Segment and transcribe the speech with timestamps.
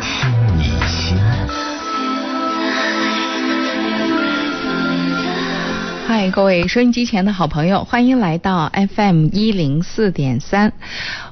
[0.00, 1.67] 听你心。
[6.08, 10.72] 嗨，各位收音机前的好朋友，欢迎来到 FM 一零四点三。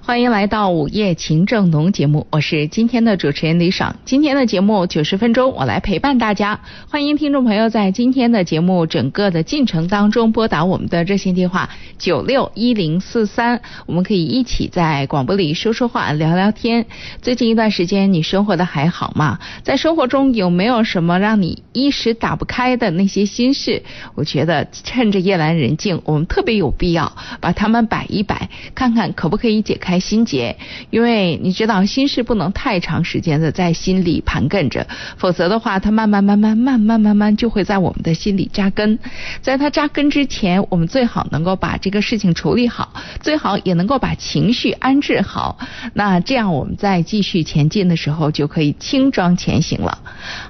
[0.03, 3.97] 欢迎来到午夜情正浓节目，我是今天的主持人李爽。
[4.05, 6.61] 今天的节目九十分钟，我来陪伴大家。
[6.91, 16.85] 欢迎听众朋友在今天的节目整个的进程当中拨打我们的热线电话九六一零四三，我们可以一起在广播里说说话、聊聊天。
[17.23, 19.39] 最近一段时间你生活的还好吗？
[19.65, 23.83] 在生活中有没有什么让你一时打不开的那些心事？
[24.15, 29.97] 我觉得趁着夜阑人静，我们特别有必要把它们摆一摆，看看可不可以解开。
[30.07, 30.57] 心结，
[30.91, 38.99] 因为你知道心事不能太长时间的在心里盘根着，否则的话，它慢慢慢慢慢慢慢慢就会在我们的心里扎根。
[39.41, 45.59] 在它扎根之前，我们最好能够把这个事情处理好，最好也能够把情绪安置好。
[45.95, 49.99] 那这样我们在继续前进的时候，就可以轻装前行了。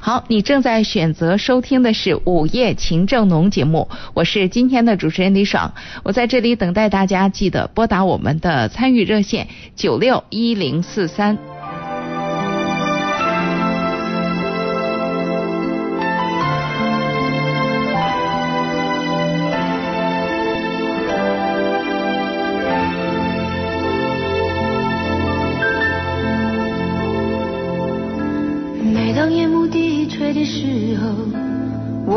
[0.01, 9.49] 好，你正在选择收听的是《午夜情正浓》节目，我是今天的主持人李爽，我在这里等待大家，记得拨打我们的参与热线。
[9.75, 11.56] 九六一零四三。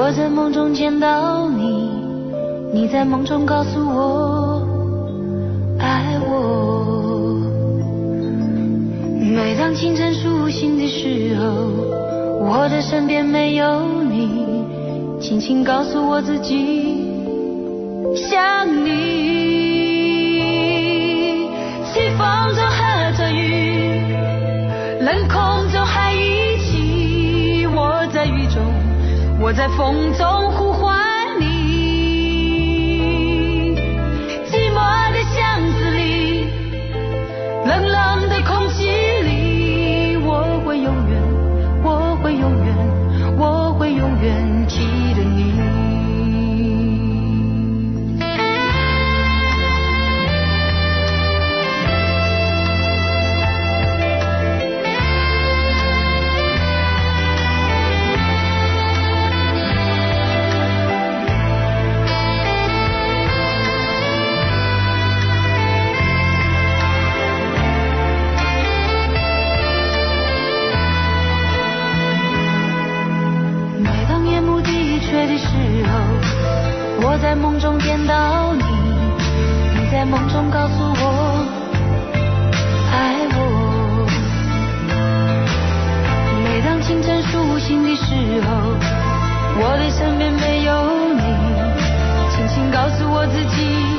[0.01, 1.91] 我在梦中见到你，
[2.73, 4.65] 你在梦中告诉我
[5.77, 7.35] 爱我。
[9.19, 11.43] 每当清晨苏醒的时候，
[12.39, 14.63] 我的身边没有你，
[15.19, 17.05] 轻轻告诉我自己
[18.15, 18.89] 想你。
[21.83, 24.15] 西风中和着雨，
[25.01, 25.68] 冷空
[29.41, 30.99] 我在风中呼唤
[31.39, 31.45] 你
[34.51, 36.45] 寂寞的巷子里
[37.65, 38.58] 冷冷的空
[80.09, 81.45] 梦中告诉我
[82.91, 84.07] 爱我。
[86.43, 88.75] 每当清晨苏醒的时候
[89.61, 91.21] 我的身边没有你
[92.31, 93.98] 轻轻告诉我自己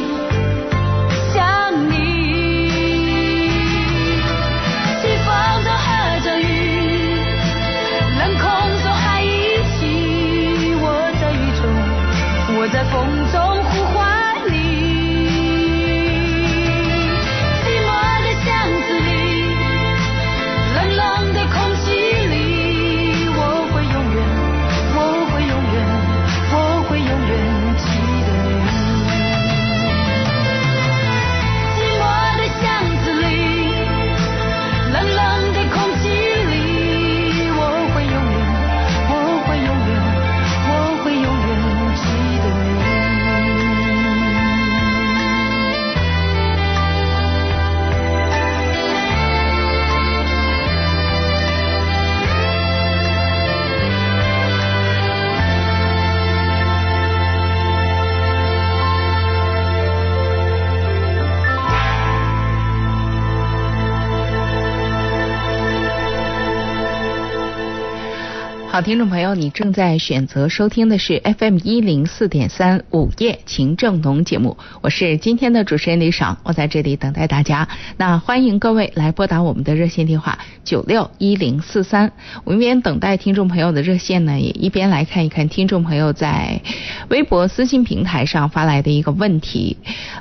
[68.82, 77.69] 听众朋友，你正在选择收听的是 FM 一零四点三午夜情正浓节目，我是今天的主持人李爽，我在这里等待大家。
[77.97, 82.12] 那欢迎各位来拨打我们的热线电话九六一零四三。
[82.44, 86.62] 我们一边等待听众朋友的热线呢，也一边来看一看听众朋友在
[87.09, 89.76] 微博私信平台上发来的一个问题。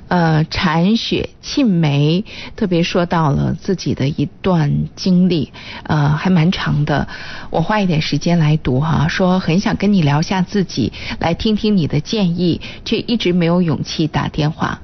[0.07, 5.51] 呃，铲雪沁梅，特别说到了自己的一段经历，
[5.83, 7.07] 呃，还蛮长的。
[7.51, 8.39] 我花一点时间。
[8.39, 14.81] 来来读哈，说很想跟你聊下自己，来听听你的建议，却一直没有勇气打电话。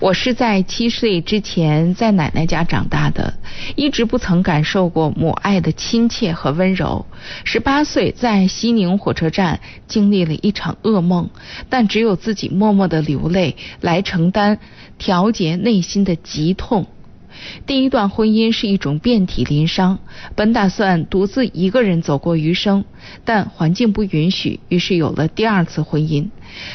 [0.00, 3.34] 我是在七岁之前在奶奶家长大的，
[3.76, 7.06] 一直不曾感受过母爱的亲切和温柔。
[7.44, 11.30] 十八岁在西宁火车站经历了一场噩梦，
[11.68, 14.58] 但只有自己默默的流泪来承担，
[14.98, 16.88] 调节内心的疾痛。
[17.66, 19.98] 第一段婚姻是一种遍体鳞伤，
[20.34, 22.84] 本打算独自一个人走过余生，
[23.24, 26.28] 但环境不允许，于是有了第二次婚姻。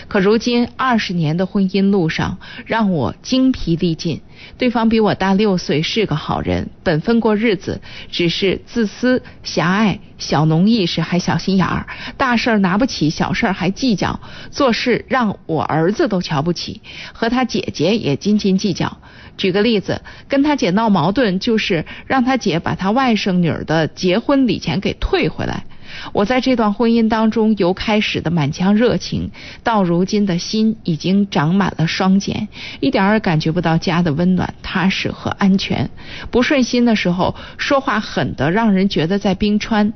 [0.08, 4.22] 可如今二十年的婚姻路上，让我精疲力尽。
[4.58, 7.80] 对方比我大六岁，是个好人，本分过日子，
[8.10, 11.88] 只是自私、狭隘、小农意识，还小心眼儿，
[12.18, 14.20] 大事儿拿不起，小事儿还计较，
[14.50, 16.82] 做事让我儿子都瞧不起，
[17.14, 18.98] 和他姐姐也斤斤计较。
[19.42, 25.66] 举个例子，跟他姐闹矛盾，就是让他姐把他外甥女儿的结婚礼钱给退回来。
[26.14, 29.32] 我在这段婚姻当中，由开始的满腔热情，
[29.64, 32.48] 到如今的心已经长满了双茧，
[32.80, 35.90] 一点儿感觉不到家的温暖、踏实和安全。
[36.30, 39.94] 不顺心的时候，说话狠的让人觉得在冰川。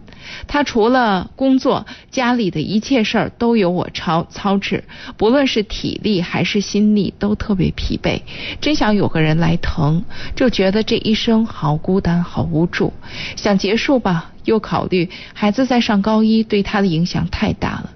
[0.47, 4.83] 他除了工作，家里的一切事儿都由我操操持，
[5.17, 8.21] 不论是体力还是心力，都特别疲惫。
[8.59, 10.03] 真想有个人来疼，
[10.35, 12.91] 就觉得这一生好孤单、好无助。
[13.35, 14.31] 想结束吧。
[14.45, 17.89] 又考虑孩子在上高一，对他的影响太大了。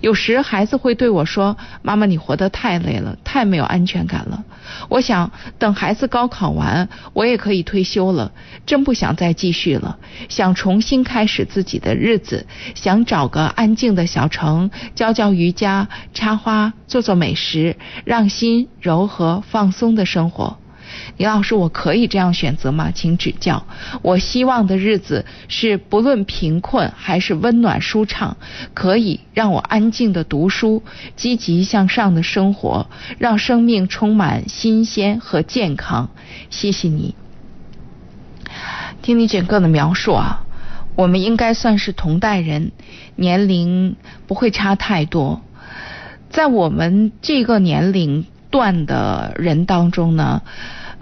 [0.00, 4.44] 有时孩子会对我说：“妈妈，你活得太累了，太没有安全感了。”
[4.88, 8.30] 我想等孩子高考完，我也可以退休了。
[8.64, 9.98] 真不想再继续了，
[10.28, 12.46] 想重新开始自己的日子，
[12.76, 20.56] 想找个安静的小城，教教瑜伽、插花、做做美食，让心柔和放松的生活。
[21.16, 22.90] 李老师，我可以这样选择吗？
[22.92, 23.66] 请指教。
[24.02, 28.36] 我希望的日子是不论贫困还是温暖舒畅，
[28.74, 30.82] 可以让我安静的读书，
[31.14, 32.88] 积极向上的生活，
[33.18, 36.10] 让生命充满新鲜和健康。
[36.50, 37.14] 谢谢你。
[39.02, 40.44] 听你整个的描述啊，
[40.96, 42.72] 我们应该算是同代人，
[43.14, 45.42] 年龄不会差太多。
[46.30, 50.42] 在我们这个年龄段的人当中呢。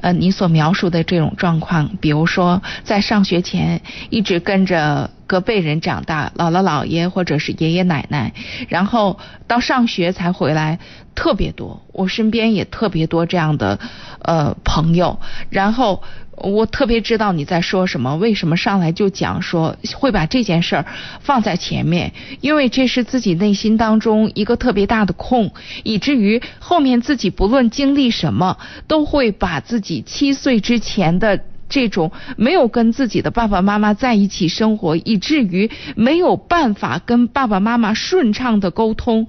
[0.02, 8.34] 呃，你所描述的这种状况，比如说在上学前一直跟着隔辈人长大，姥姥姥爷或者是爷爷奶奶，
[8.68, 10.78] 然后到上学才回来，
[11.14, 11.80] 特别多。
[11.92, 13.78] 我身边也特别多这样的
[14.20, 15.18] 呃朋友，
[15.48, 16.02] 然后。
[16.42, 20.86] 我特别知道你在说什么，为什么上来就讲说会把这件事儿
[21.20, 22.12] 放在前面？
[22.40, 25.52] 因为这是自己内心当中一个特别大的空，
[25.84, 39.28] 以至于后面自己不论经历什么，都会把自己七岁之前的这种没有跟自己的爸爸妈妈在一起生活，以至于没有办法跟爸爸妈妈顺畅的沟通。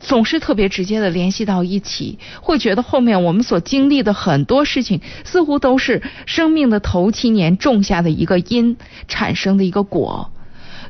[0.00, 8.76] 总是特别直接的联系到一起，会觉得后面我们所经历的很多事情，似乎都是生命的头七年种下的一个因
[9.08, 10.30] 产生的一个果。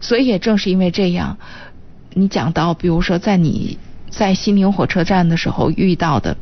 [0.01, 1.39] 所以也正是因为这样，
[2.13, 3.79] 你讲到，比如说在你
[4.11, 6.37] 在西宁火车站的时候遇到的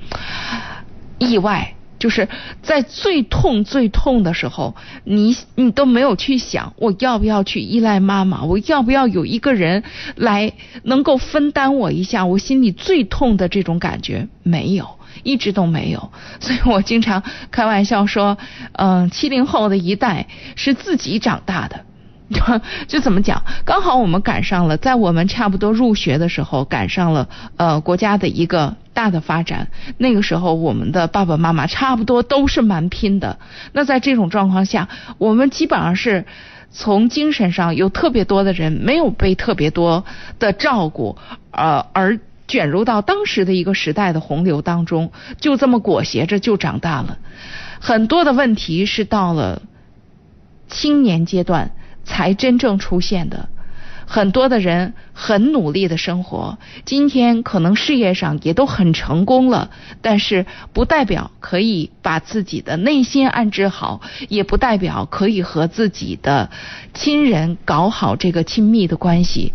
[1.18, 1.75] 意外。
[1.98, 2.28] 就是
[2.62, 4.74] 在最痛最痛的时候，
[5.04, 9.82] 你你都没有去想我要不要去依赖妈妈，我要不要有一个人
[10.14, 16.10] 来能够分担我一下我心里最痛的这种感觉，没有，一直都没有。
[16.40, 18.36] 所以我经常开玩笑说，
[18.72, 21.84] 嗯，七零后的一代是自己长大的。
[22.88, 23.40] 就怎么讲？
[23.64, 29.68] 刚好我们赶上了，在我们差不多入学的时候，赶上了呃国家的一个大的发展。
[29.96, 33.38] 那个时候，我们的爸爸妈妈差不多都是蛮拼的。
[33.72, 36.24] 那在这种状况下，我们基本上是
[36.72, 40.04] 从精神上有特别多的人没有被特别多
[40.40, 41.16] 的照顾，
[41.52, 42.18] 呃，而
[42.48, 47.18] 卷入到当时的一个时代的洪流当中，就这么裹挟着就长大了。
[47.78, 49.62] 很多的问题是到了
[50.66, 51.70] 青年阶段。
[52.06, 53.48] 才真正出现的，
[54.06, 59.70] 很多的人很努力的生活，今天可能事业上也都很成功了，
[60.00, 66.50] 但是不代表可以把自己的内心安置好，也不代表可以和自己的
[66.94, 69.52] 亲人搞好这个亲密的关系。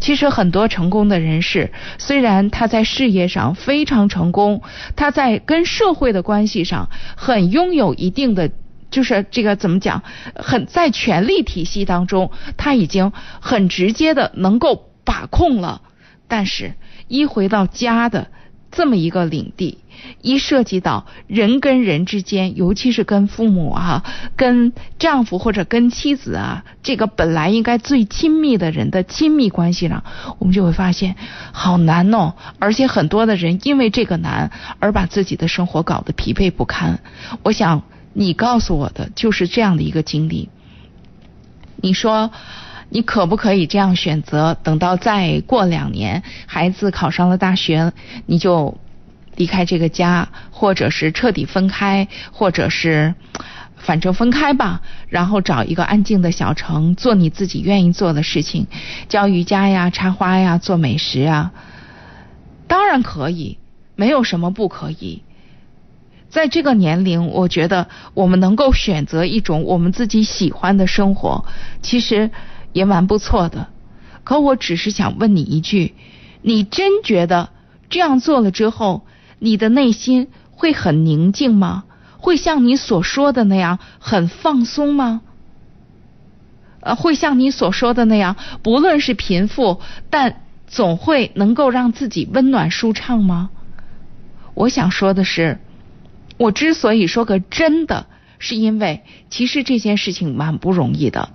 [0.00, 4.62] 其实很多成功的人士，虽然他在事业上非常成功，
[4.96, 8.50] 他在跟社会的关系上很拥有一定的。
[8.92, 10.04] 就是这个怎么讲，
[10.36, 15.80] 很在权力体系当中，他已经很直接的能够把控了。
[16.28, 16.74] 但是，
[17.08, 18.28] 一回到家的
[18.70, 19.78] 这么一个领地，
[20.22, 24.04] 一涉及到人跟人之间，尤其是跟父母啊、
[24.36, 30.04] 跟丈夫或者跟妻子啊，这个本来应该最亲密的人的亲密关系上，
[30.38, 31.16] 我们就会发现
[31.52, 32.34] 好难哦。
[32.58, 37.00] 而且很多的人因为这个难而把自己的生活搞得疲惫不堪。
[37.42, 37.82] 我想。
[38.12, 40.48] 你告诉我的就是这样的一个经历。
[41.76, 42.30] 你说，
[42.90, 44.54] 你可不可以这样选择？
[44.62, 47.92] 等到再过两年，孩子考上了大学，
[48.26, 48.78] 你就
[49.34, 53.14] 离开这个家，或者是彻底分开，或者是
[53.76, 58.68] 反正分开吧，然后找一个安静的小城，做你自己愿意做的事情，
[59.08, 61.52] 教瑜伽呀、插花呀、做美食啊。
[62.68, 63.58] 当然可以，
[63.96, 65.22] 没有什么不可以。
[66.32, 71.44] 在这个年龄，我觉得我们能够选择一种我们自己喜欢的生活，
[71.82, 72.30] 其实
[72.72, 73.68] 也蛮不错的。
[74.24, 75.94] 可我只是想问你一句：
[76.40, 77.50] 你真觉得
[77.90, 79.02] 这样做了之后，
[79.40, 81.84] 你的内心会很宁静吗？
[82.16, 85.20] 会像你所说的那样很放松吗？
[86.80, 93.50] 呃，会像你所说的那样，不论是贫富，但总会能够让自己温暖舒畅吗？
[94.54, 95.60] 我想说的是。
[96.42, 98.06] 我之所以说个真的，
[98.40, 101.30] 是因为其实这件事情蛮不容易的。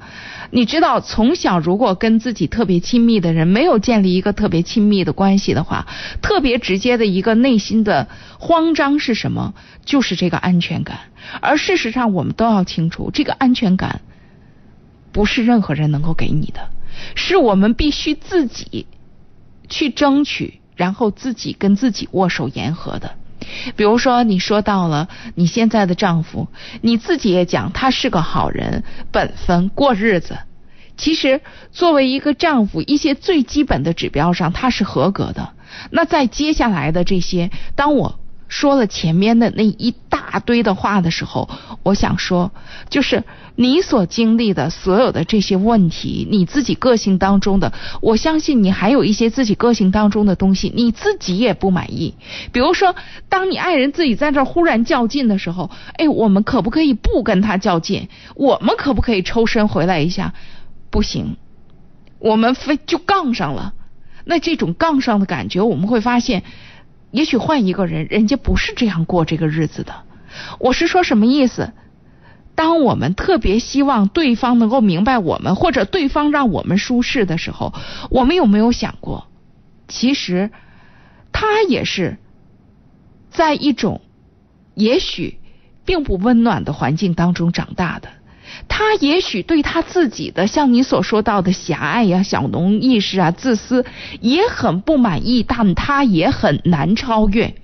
[0.51, 5.87] 你知道，从小如果跟自己特别亲密的人没有建立一个特别亲密的关系的话，
[6.21, 9.53] 特别直接的一个内心的慌张是什么？
[9.85, 10.99] 就是这个安全感。
[11.39, 14.01] 而事实上，我们都要清楚，这个安全感
[15.13, 16.69] 不是任何人能够给你的，
[17.15, 18.87] 是我们必须自己
[19.69, 23.15] 去争取，然后自己跟自己握手言和的。
[23.75, 26.47] 比如说，你说到了你现在的丈夫，
[26.81, 30.37] 你自己也讲他是个好人，本分过日子。
[30.95, 35.53] 其实，作为一个丈夫，一些最基本的指标上他是合格的。
[35.91, 38.19] 那在接下来的这些，当我。
[38.47, 41.49] 说了前面的那一大堆的话的时候，
[41.83, 42.51] 我想说，
[42.89, 43.23] 就是
[43.55, 52.15] 你所经历的所有的这些问题，你自己个性当中的，我相信你还有一些自己个性当中的东西，你自己也不满意。
[52.51, 52.95] 比如说，
[53.29, 58.07] 当你爱人自己在这儿忽然较劲的时候，哎，我们可不可以不跟他较劲？
[58.35, 60.33] 我们可不可以抽身回来一下？
[60.89, 61.35] 不行，
[62.19, 63.73] 我们非就杠上了。
[64.23, 66.43] 那这种杠上的感觉，我们会发现。
[67.11, 69.93] 也许换一个人，人家不是这样过这个日子的。
[70.59, 71.71] 我是说什么意思？
[72.53, 77.73] 当我们特别希望对方能够明白我们，或者对方让我们舒适的时候，
[78.09, 79.27] 我们有没有想过，
[79.87, 80.49] 其实
[81.31, 82.17] 他也是
[83.29, 84.01] 在一种
[84.73, 85.39] 也许
[85.85, 88.09] 并不温暖的环境当中长大的。
[88.67, 93.85] 他也许对他自己的像你所说到的狭隘呀、小农意识啊、自私
[94.21, 97.55] 也很不满意，但他也很难超越。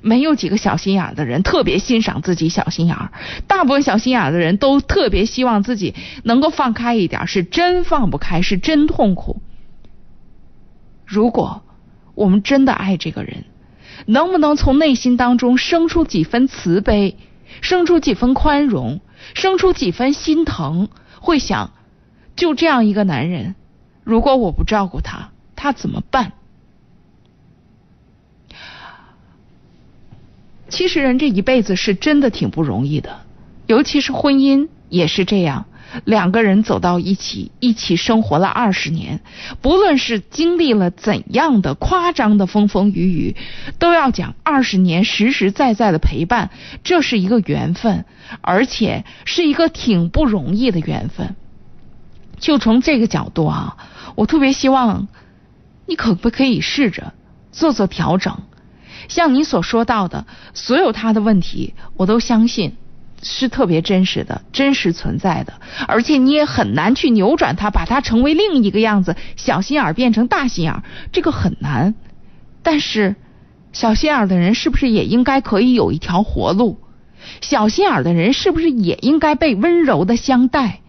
[0.00, 3.10] 没有几个小心眼的人特别欣赏自己小心眼儿，
[3.48, 9.42] 大部分小心眼的人都特别希望自己能够放开一点，是真放不开，是真痛苦。
[11.04, 11.62] 如果
[12.14, 13.44] 我们真的爱这个人，
[14.06, 17.16] 能不能从内心当中生出几分慈悲，
[17.60, 19.00] 生出几分宽容？
[19.34, 20.88] 生出几分心疼，
[21.20, 21.72] 会想，
[22.36, 23.54] 就这样一个男人，
[24.04, 26.32] 如果我不照顾他，他怎么办？
[30.68, 33.20] 其实人这一辈子是真的挺不容易的，
[33.66, 35.66] 尤其是婚姻也是这样。
[36.04, 39.20] 两个人走到一起，一起生活了二十年，
[39.62, 43.36] 不论是经历了怎样的夸张的风风雨雨，
[43.78, 46.50] 都要讲二十年实实在在的陪伴，
[46.84, 48.04] 这是一个缘分，
[48.40, 51.36] 而且是一个挺不容易的缘分。
[52.38, 53.76] 就从这个角度啊，
[54.14, 55.08] 我特别希望
[55.86, 57.14] 你可不可以试着
[57.50, 58.42] 做做调整，
[59.08, 62.76] 像你所说到的所有他的问题，我都相信。
[63.22, 65.54] 是特别真实的，真实存在的，
[65.86, 70.82] 而且你也很难去扭转它，把它成为另一个样子，小心眼变成大心眼，
[71.12, 71.94] 这个很难。
[72.62, 73.16] 但是，
[73.72, 76.78] 小心眼的人是不是也应该可以有一条活路？
[77.40, 80.80] 小心眼的人是不是也应该被温柔的相待？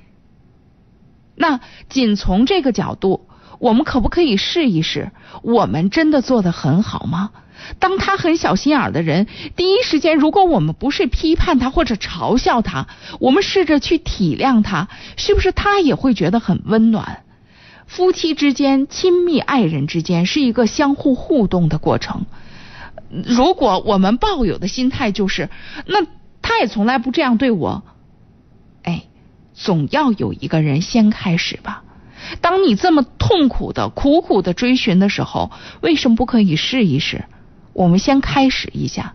[1.36, 1.60] 那
[1.90, 3.28] 仅从这个角度，
[3.60, 5.12] 我们可不可以试一试？
[5.42, 7.32] 我们真的做得很好吗？
[7.80, 12.88] 当他很小心眼的人，第一时间，如果我们不是批判他或者嘲笑他，
[13.20, 14.88] 我们试着去体谅他，
[15.18, 17.24] 是不是他也会觉得很温暖？
[17.86, 22.26] 夫妻之间、亲密爱人之间是一个相互互动的过程。
[23.10, 25.50] 如果我们抱有的心态就是，
[25.88, 26.06] 那
[26.42, 27.84] 他也从来不这样对我，
[28.84, 29.06] 哎，
[29.56, 31.84] 总要有一个人先开始吧。
[32.42, 35.50] 当你这么痛苦的、苦苦的追寻的时候，
[35.82, 37.26] 为什么不可以试一试？
[37.80, 39.14] 我们先开始一下。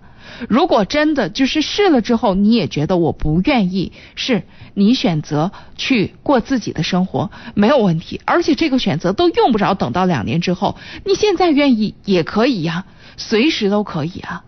[0.48, 8.22] 如果真的就是试了之后，你也觉得我不愿意，是你选择去过自己的生活，没有问题。
[8.24, 12.86] 而且这个选择都用不着等到两年之后，你现在愿意也可以呀，
[13.18, 14.44] 随时都可以啊。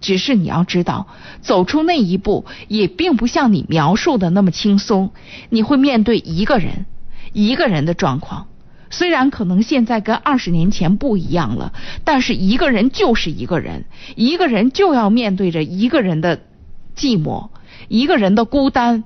[0.00, 1.06] 只是你要知道，
[1.42, 5.10] 走出那一步也并不像你描述的那么轻松，
[5.50, 6.86] 你会面对一个人。
[7.34, 8.46] 一个人的状况，
[8.90, 11.72] 虽然可能现在跟二十年前不一样了，
[12.04, 13.84] 但是一个人就是一个人，
[14.16, 16.40] 一个人就要面对着一个人的
[16.96, 17.50] 寂寞，
[17.88, 19.04] 一个人的孤单，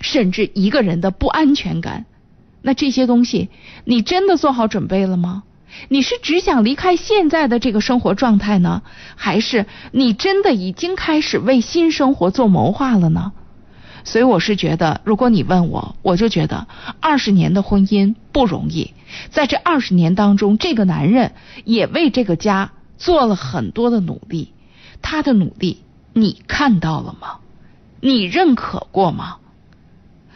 [0.00, 2.06] 甚至一个人的不安全感。
[2.62, 3.48] 那这些东西，
[3.84, 5.44] 你真的做好准备了吗？
[5.88, 8.82] 你是只想离开现在的这个生活状态呢，
[9.14, 13.32] 还是你真的已经开始为新生活做谋划了呢？
[14.06, 16.68] 所以我是觉得，如果你问我，我就觉得
[17.00, 18.94] 二十年的婚姻不容易。
[19.30, 21.32] 在这二十年当中，这个男人
[21.64, 24.52] 也为这个家做了很多的努力。
[25.02, 25.82] 他的努力
[26.12, 27.38] 你看到了吗？
[28.00, 29.38] 你认可过吗？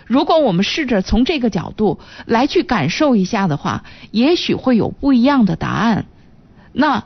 [0.05, 6.07] 如果我们试着从这个角度来去感受一下的话，也许会有不一样的答案。
[6.73, 7.05] 那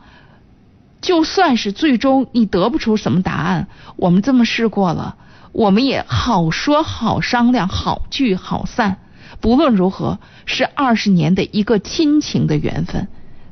[1.02, 5.16] 就算是最终你得不出什么答案，我们这么试过了。
[5.54, 8.96] 我们也好说好商量好聚好散，
[9.40, 13.06] 不论如何是二十年的一个亲情的缘分，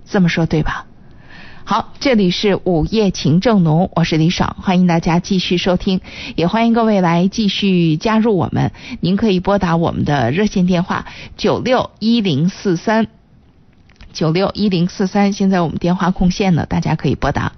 [0.05, 0.87] 这么说对吧？
[1.63, 6.01] 好，这里是午夜情正浓，我是李爽，欢迎大家继续收听，
[6.35, 8.73] 也欢迎各位来继续加入我们。
[8.99, 11.07] 您可以拨打我们的热线电话
[11.37, 13.07] 九六一零四三
[14.13, 17.53] 九六一零四三，现在我们电话空线呢，大家可以拨打。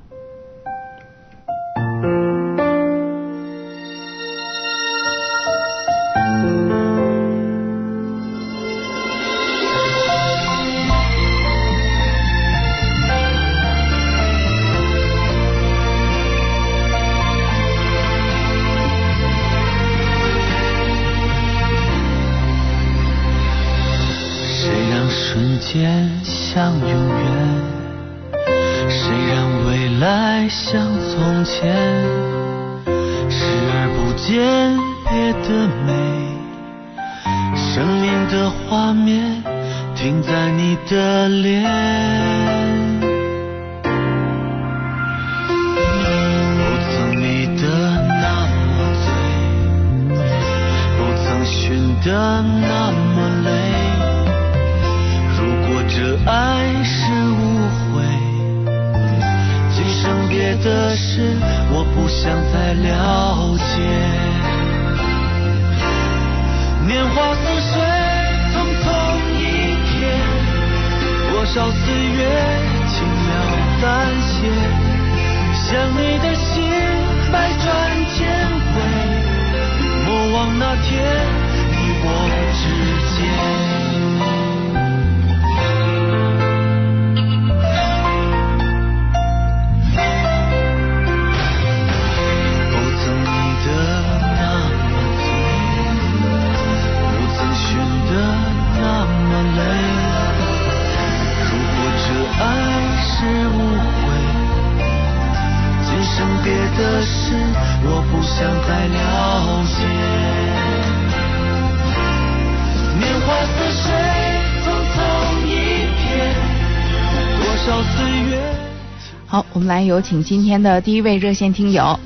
[119.66, 121.98] 来，有请今天的第一位热线听友。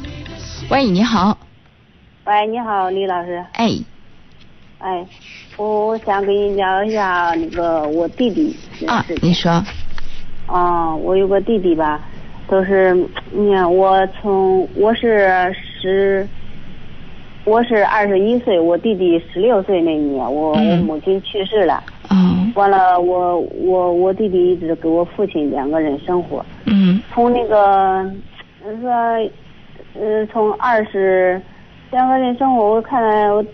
[0.71, 1.37] 喂，你好。
[2.25, 3.44] 喂，你好，李老师。
[3.53, 3.71] 哎。
[4.79, 5.05] 哎，
[5.57, 9.64] 我我想跟你聊一下那个我弟弟啊，你说。
[10.47, 12.01] 啊，我有个弟弟吧，
[12.49, 12.94] 都是
[13.33, 16.29] 你看，我从我是十，
[17.44, 21.83] 我是二十一岁，我弟弟十六岁那年，我我母亲去世了。
[22.59, 22.61] 嗯。
[22.61, 26.44] 完了，我我我弟弟一直跟我父亲两个人生活。
[26.66, 27.01] 嗯。
[27.14, 28.11] 从那个
[28.81, 28.90] 说，
[29.94, 31.40] 呃，从二十
[31.92, 33.01] 两个人生活，我看
[33.33, 33.44] 我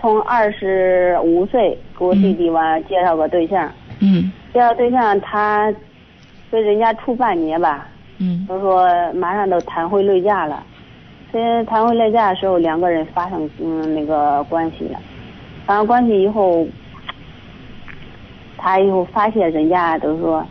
[0.00, 5.72] 从二十五岁给我弟弟完介绍个对象，嗯介绍对象他
[6.50, 7.88] 跟人家处半年吧，
[8.18, 10.62] 嗯都说马上都谈婚论嫁了。
[11.32, 14.98] 在谈婚论嫁的时候，两个人发生嗯那个关系了，
[15.64, 16.66] 发生关系以后，
[18.62, 20.46] 他以后发现人家都说，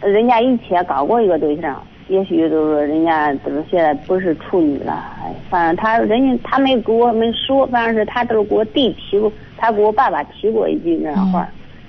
[0.00, 11.46] 人家以前搞过一个对象，也许都说人家都是现在不是处女了，哎，反正他人家他没给我们说，反正是他都是给我弟提过，他给我爸爸提过一句那样话。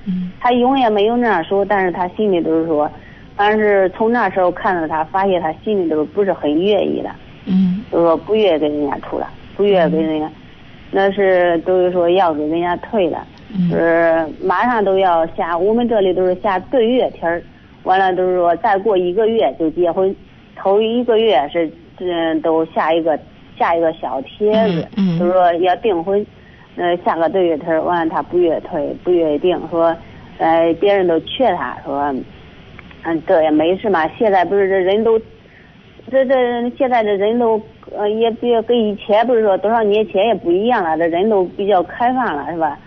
[0.07, 2.91] 嗯他永远没有那样说，但是他心里都是说，
[3.35, 7.15] 但是从那时候看到他，发现他心里都不是很愿意了，
[7.45, 7.81] 嗯。
[7.91, 10.29] 就说不愿意跟人家处了，不愿意跟人家，
[10.91, 13.34] 那是都是说要给人家退了，嗯
[13.69, 17.41] 是马上都要下，我们这里都是下对月天儿，
[17.83, 20.15] 完了都是说再过一个月就结婚，
[20.55, 23.17] 头一个月是嗯都下一个
[23.57, 26.25] 下一个小帖子，嗯嗯都说要订婚。
[26.77, 29.95] 呃，下个对月天儿，完了他不愿意退，不愿意定，说，
[30.39, 32.13] 呃，别人都劝他说，
[33.03, 34.05] 嗯，这也没事嘛。
[34.17, 35.17] 现在不是这人都，
[36.11, 37.61] 这这现在这人都，
[37.95, 42.77] 呃，也比跟以前不是说多少年前也不一样了，这人都比较开放了，是吧？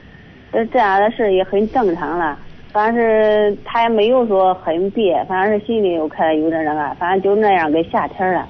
[0.52, 2.38] 这这样的事也很正常了。
[2.72, 8.46] 反正是他也没有说很憋，反正是心里有开有点那个，反正就那样给下天了。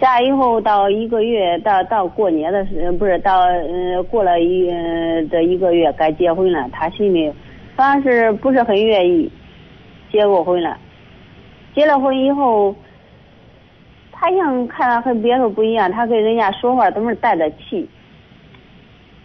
[0.00, 7.32] 下以后到一个月，到到过年的时候，不是到呃过了一呃这一个月该结婚了，他心里
[7.74, 9.30] 反正是不是很愿意
[10.12, 10.78] 结过婚了。
[11.74, 12.72] 结了婚以后，
[14.12, 17.88] 他像看他和别人不一样，他跟人家说话都是带着气，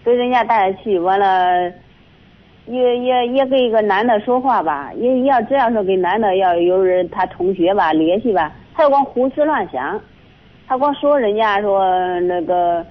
[0.04, 1.72] 跟人家带着气，完了
[2.66, 10.00] 也也也跟一个男的说话吧，也要这样说跟男的要有人他同学吧联系吧，他又光胡思乱想。
[10.66, 11.86] 他光说人家说
[12.22, 12.84] 那个，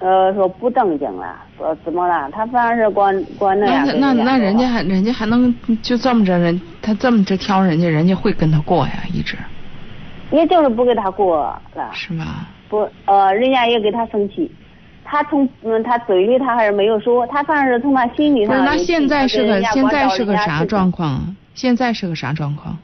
[0.00, 2.28] 呃，说不正经了，说怎么了？
[2.32, 9.36] 他反正是光光那样那那那人家还人家还能就这么着人他这么着挑人家，人家会跟他过呀，一直
[10.32, 12.48] 也就是不跟他过了，是吧？
[12.68, 14.50] 不呃，人家也给他生气。
[15.04, 18.66] 他从嗯，他嘴里他还是没有说，他反正是从他心里不是，上。
[18.66, 20.90] 那现在是个现在是个啥状？
[20.90, 21.22] 况啊？
[21.54, 22.76] 现在是个啥状况？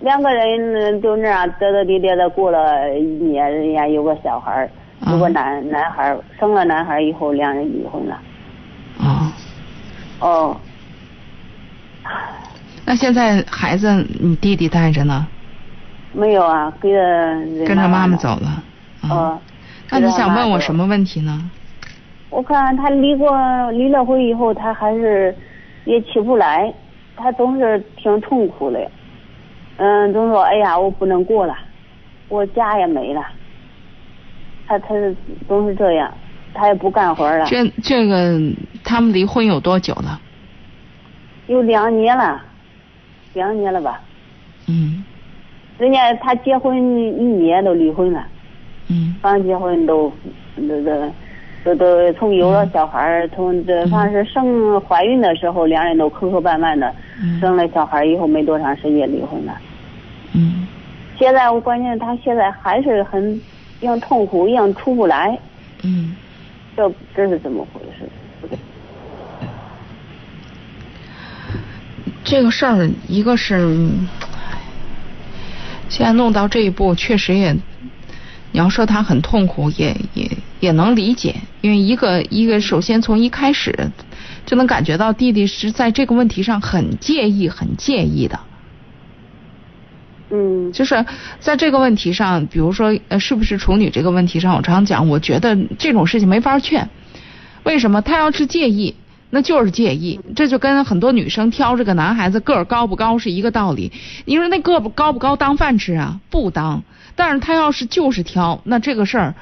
[0.00, 4.70] 两个人嗯就那样得得咧咧的过了一年，人家有个小孩儿，
[5.10, 8.18] 有个嗯男男孩儿，生了男孩儿以后，两人离婚了。
[8.98, 9.32] 哦，
[10.20, 10.56] 哦，
[12.84, 15.26] 那现在孩子你弟弟带着呢，
[16.12, 18.62] 没有啊，跟着跟着妈妈走了。
[19.02, 19.38] 嗯哦，
[19.90, 20.60] 那你想问我？
[20.60, 21.50] 什么问题呢？
[22.30, 25.34] 我看他离过离了婚以后，他还是
[25.84, 26.72] 也起不来，
[27.16, 28.90] 他总是挺痛苦的。
[29.78, 31.56] 嗯，总说哎呀，我不能过了，
[32.28, 33.24] 我家也没了。
[34.66, 35.16] 他他是
[35.48, 36.12] 总是这样，
[36.52, 38.38] 他也不干活了，这这个
[38.84, 40.20] 他们离婚有多久了？
[41.46, 42.42] 有两年了，
[43.32, 44.02] 两年了吧？
[44.66, 45.02] 嗯
[45.78, 48.26] 人家他结婚一年都离婚了。
[48.88, 49.14] 嗯。
[49.22, 50.12] 刚结婚都
[50.56, 51.10] 那个
[51.64, 57.38] 都都从有了小孩儿，从这反正是生怀孕的时候，两人都磕磕绊绊的，嗯。
[57.40, 59.56] 生了小孩儿以后没多长时间离婚了。
[60.34, 60.66] 嗯。
[61.18, 63.40] 现在我关键他现在还是很
[63.80, 65.36] 一样痛苦，一样出不来，
[65.82, 66.14] 嗯，
[66.76, 68.08] 这这是怎么回事？
[72.22, 74.06] 这个事儿一个是，嗯
[75.88, 77.56] 现在弄到这一步，确实也，
[78.52, 80.30] 你要说他很痛苦，也也
[80.60, 83.90] 也能理解，因为一个一个首先从一开始
[84.46, 88.40] 就能感觉到弟弟是在这个问题上很介意、很介意的。
[90.30, 91.06] 嗯就是
[91.40, 96.88] 在这个问题上，比如说呃是不是处女这个问题上，我常讲，我觉得这种事情没法劝。
[97.64, 98.02] 为什么？
[98.02, 98.94] 他要是介意，
[99.30, 103.92] 那就是介意，这就跟很多女生挑这个男孩子个儿高不高是一个道理。
[104.24, 106.20] 你说那个儿高不高当饭吃啊？
[106.30, 106.82] 不当。
[107.14, 109.34] 但是他要是就是挑，那这个事儿，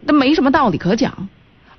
[0.00, 1.28] 那没什么道理可讲。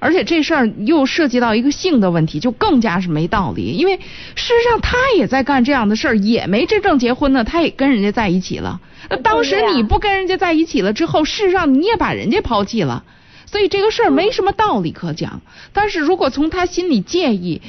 [0.01, 3.73] 而且这事儿又涉及到一个性的问题，就更加是没道理。
[3.73, 4.01] 因为事
[4.35, 8.79] 实上他也在干这样的事儿，也没真正结婚呢，他也跟人家在一起了。
[9.09, 13.03] 那当时你不跟人家在一起了之后，事实上你也把人家抛弃了，
[13.51, 15.41] 所以这个事儿没什么道理可讲。
[15.73, 17.61] 但是如果从他心里介意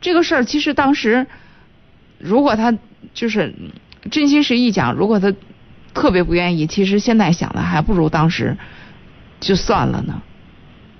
[0.00, 1.26] 这个事儿，其实当时
[2.18, 2.76] 如果他
[3.14, 3.54] 就是
[4.10, 5.32] 真心实意讲，如果他
[5.94, 8.56] 特别不愿意，其实现在想的还不如当时
[9.38, 10.20] 就算了呢。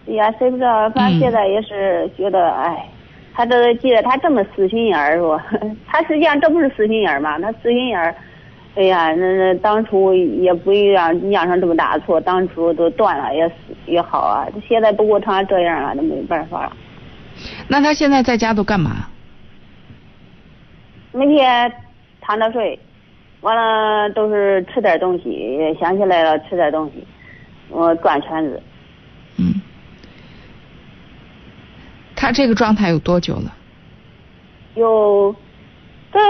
[0.09, 0.88] 哎呀，谁不知道？
[0.90, 2.88] 反正现在也是觉得，哎，
[3.35, 5.44] 他这记得他这么死心眼儿，是吧
[5.87, 7.38] 他实际上这不是死心眼儿嘛？
[7.40, 8.14] 他死心眼儿，
[8.78, 13.50] 哎呀，那那当初也不让酿成这么大错，当初都断了也
[13.86, 14.46] 也好啊。
[14.68, 16.72] 现在不过成这样了，那没办法了。
[17.66, 19.08] 那他现在在家都干嘛？
[21.10, 21.72] 每天
[22.20, 22.78] 躺着睡，
[23.40, 27.04] 完了都是吃点东西，想起来了吃点东西，
[27.70, 28.62] 我转圈子。
[29.38, 29.60] 嗯。
[32.14, 33.52] 他这个状态有多久了？
[34.76, 35.34] 有，
[36.12, 36.20] 这，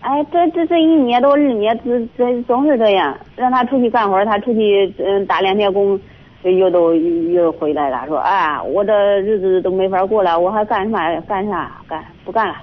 [0.00, 3.16] 哎，这这这一年多二年，这这总是这样。
[3.36, 5.98] 让他出去干活，他出去嗯打两天工，
[6.42, 12.54] 又都又回来了，说啊，我这日子都没法过了，我还干什么干啥干不干了。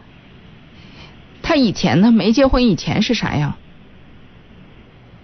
[1.43, 2.11] 他以前呢？
[2.11, 3.53] 没结婚以前是啥样？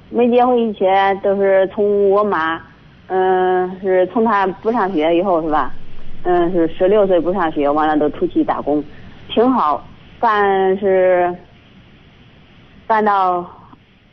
[0.10, 2.62] 没结婚以前都是从我妈，
[3.08, 5.72] 嗯，是从他不上学以后是吧？
[6.24, 8.84] 嗯，是十六岁不上学，完了都出去打工。
[9.30, 9.84] 挺好，
[10.20, 11.34] 干是
[12.92, 13.50] 干到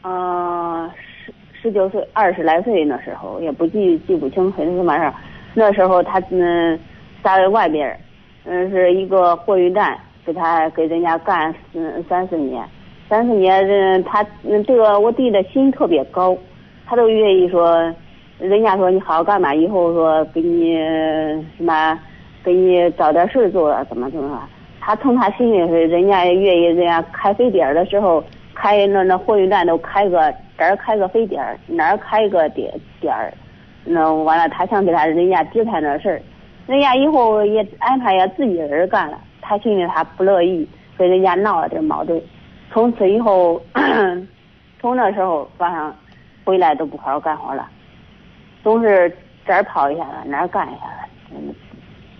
[0.05, 5.13] 嗯十十九岁二十来岁那时候，也不记记不清反正什么事儿。
[5.53, 6.79] 那时候他嗯
[7.21, 7.99] 在外边，
[8.45, 12.65] 嗯是一个货运站，给他给人家干嗯三四年，
[13.09, 16.39] 三四年嗯他嗯这个我弟的心特别高，
[16.87, 17.93] 他都愿意说，
[18.39, 20.77] 人家说你好好干吧，以后说给你
[21.57, 21.99] 什么
[22.45, 24.49] 给你找点事做，怎么怎么。
[24.79, 28.23] 他从他心里是，人家愿意，人家开飞点的时候，
[28.61, 33.33] 开那那货运站都开个这儿开个飞点儿，哪儿开个点点儿，
[33.85, 36.21] 那完了他想给他人家指派那事儿，
[36.67, 42.21] 人家以后也安排也自己人干了，他心里他不乐意，跟人家闹了点矛盾，
[42.73, 43.63] 从此以后，
[44.81, 45.95] 从那时候晚上
[46.45, 47.65] 回来都不好好干活了，
[48.65, 49.17] 总是
[49.47, 50.87] 这儿跑一下子，哪儿干一下
[51.31, 51.37] 子，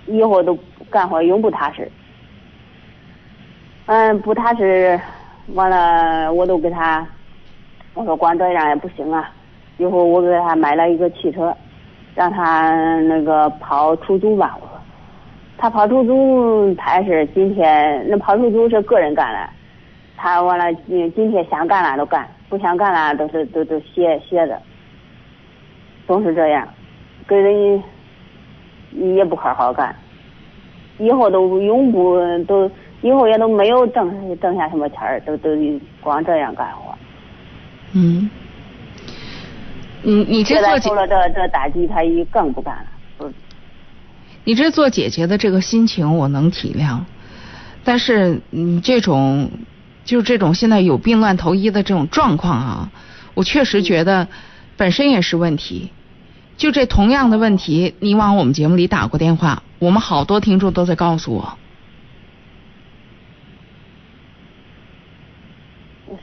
[0.07, 0.57] 以后都
[0.89, 1.91] 干活永不踏实。
[3.87, 5.01] 嗯，不踏实，
[5.55, 7.07] 完了我都给他，
[7.95, 9.31] 我说光这样也不行啊，
[9.79, 11.57] 以后我给他买了一个汽车，
[12.15, 14.59] 让他那个跑出租吧。
[14.61, 14.79] 我说，
[15.57, 19.49] 他跑出租，他是今天那跑出租是个人干的，
[20.19, 24.61] 他完了今今天想干了都干，不想干了都是都都歇歇着，
[26.07, 26.69] 总是这样，
[27.27, 27.83] 跟人
[28.93, 29.97] 也不好好干，
[30.99, 32.71] 以后都永不都。
[33.01, 35.51] 以后也都没有挣挣下什么钱儿，都都
[36.01, 36.95] 光这样干活。
[37.93, 38.29] 嗯，
[40.03, 42.85] 你你这做受了这这打击，他一更不干了。
[43.21, 43.33] 嗯，
[44.45, 47.01] 你这做姐姐的这个心情我能体谅，
[47.85, 49.51] 但是你这种
[50.05, 52.93] 就这种现在有病乱投医的这种状况啊，
[53.35, 54.27] 我确实觉得
[54.77, 55.91] 本身也是问题。
[56.57, 61.57] 就这同样的问题，你往我们节目里打过电话，我们好多听众都在告诉我。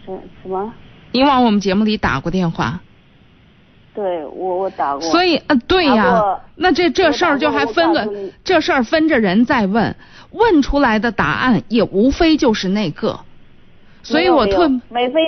[0.03, 0.73] 是什么？
[1.12, 2.79] 你往我们节目里打过电话？
[3.93, 4.99] 对，我我打过。
[4.99, 8.05] 所以呃，对呀，那这这事儿就还分个
[8.43, 9.95] 这事儿分着人再问，
[10.31, 13.17] 问出来的答案也无非就是那个。
[14.03, 15.21] 所以我特没非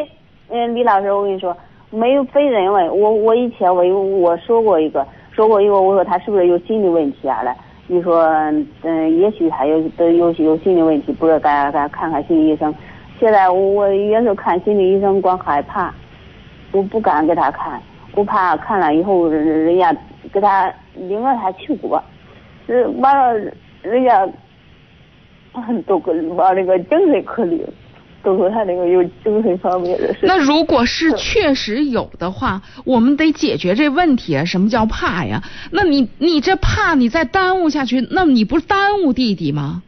[0.49, 1.55] 嗯，李老师，我跟你说，
[1.89, 7.41] 没有非认为我我以前我有我说过一个说过一个，我说他是不是有心理问题啊？
[7.43, 7.55] 来，
[7.87, 8.25] 你说
[8.81, 12.75] 嗯，也许还有都有有心理问题，不是该该看看心理医生。
[13.19, 15.93] 现在我有时候看心理医生，光害怕，
[16.71, 17.81] 我不敢给他看，
[18.13, 19.95] 我怕看了以后人人家
[20.31, 22.03] 给他领着他去过，
[22.67, 23.51] 这完了
[23.81, 24.27] 人家
[25.85, 27.65] 都跟往那个精神科里，
[28.21, 30.19] 都说他那个有精神方面的事。
[30.21, 34.45] 那如果是确实有的话，我们得解决这问题啊！
[34.45, 35.41] 什么叫怕呀？
[35.71, 39.81] 那你你这怕，你再耽误下去，那你不是耽误弟弟吗？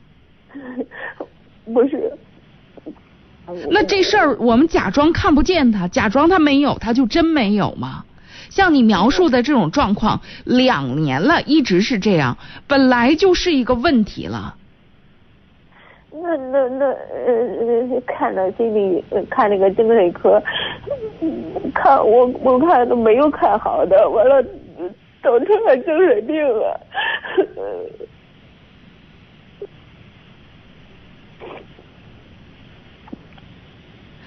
[1.72, 2.12] 不是。
[3.70, 8.06] 那这事儿我们假装看不见他，假装他没有，他就真没有吗？
[8.50, 14.56] 像你描述的这种状况，两年了，一直是这样，本来就是一个问题了。
[16.12, 20.42] 那那那呃，看了心理，看那个精神科，
[21.74, 24.44] 看我我看都没有看好的，完了
[25.22, 26.80] 都成了精神病了。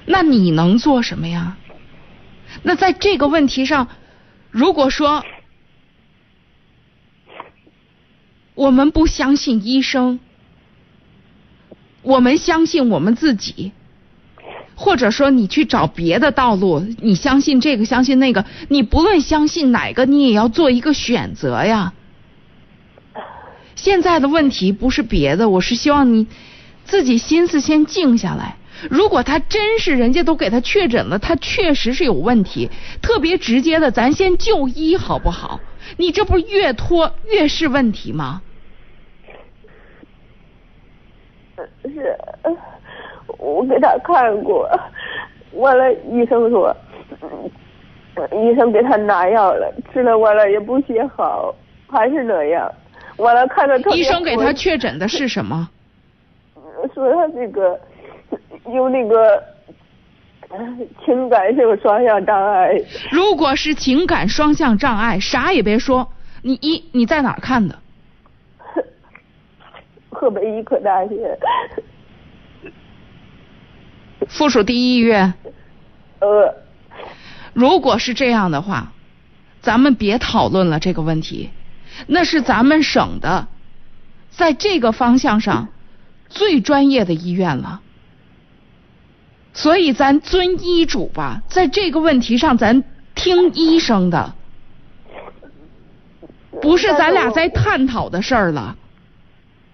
[0.07, 1.57] 那你能做什么呀？
[2.63, 3.89] 那在这个问题上，
[4.51, 5.25] 如果说
[8.55, 10.21] 我们不相信医生，
[12.03, 13.73] 我们相信我们自己，
[14.75, 21.95] 或者说你去找别的道路，你相信这个，相信那个，你不论相信哪个，你也要做一个选择呀。
[23.75, 26.27] 现在的问题不是别的，我是希望你
[26.85, 28.57] 自己心思先静下来。
[28.91, 35.61] 如果他真是人家都给他确诊了，他确实是有问题，特别直接的，咱先就医好不好？
[35.97, 38.43] 你这不越拖越是问题吗？
[41.85, 42.17] 是，
[43.39, 44.69] 我给他看过，
[45.53, 46.75] 完了医生说，
[48.33, 51.55] 医生给他拿药了，吃了完了也不写好，
[51.89, 52.73] 还是那样。
[53.19, 55.69] 完了看着特别医生给他确诊的是什么？
[56.95, 57.79] 说他这个
[58.67, 59.43] 有那个
[60.49, 60.59] 呃
[61.05, 67.79] 情感性双向障碍，如果是情感双向障碍，啥也别说，你一你在哪儿看的？
[70.11, 71.39] 河北医科大学，
[74.29, 75.35] 附属第一医院。
[76.21, 76.55] 呃，
[77.53, 78.93] 如果是这样的话，
[79.61, 81.51] 咱们别讨论了这个问题，
[82.07, 83.49] 那是咱们省的，
[84.31, 85.69] 在这个方向上
[86.29, 87.82] 最专业的医院了。
[89.53, 92.83] 所以咱遵医嘱吧，在这个问题上咱
[93.15, 94.33] 听医生的，
[96.61, 98.77] 不是咱俩在探讨的事儿了。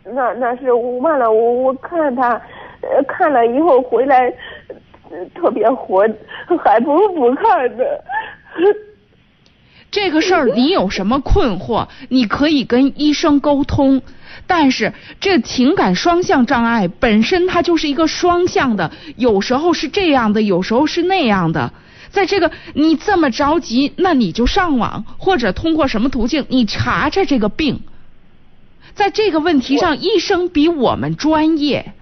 [0.04, 2.30] 那那是我完了，我我看他，
[2.80, 4.32] 呃，看了以后回来，
[5.10, 6.04] 呃特别火，
[6.64, 7.84] 还不如不看呢。
[9.90, 14.02] 这个事儿你有什么困惑，你可以跟医生沟通。
[14.48, 21.72] 但是这情感双向障碍本身它就是一个双向的，有时候是这样的，有时候是那样的。
[22.10, 27.82] 在这个你这么着急，那你就上网或者通过什么途径，你查查这个病。
[28.94, 31.92] 在这个问题上，医生比我们专业，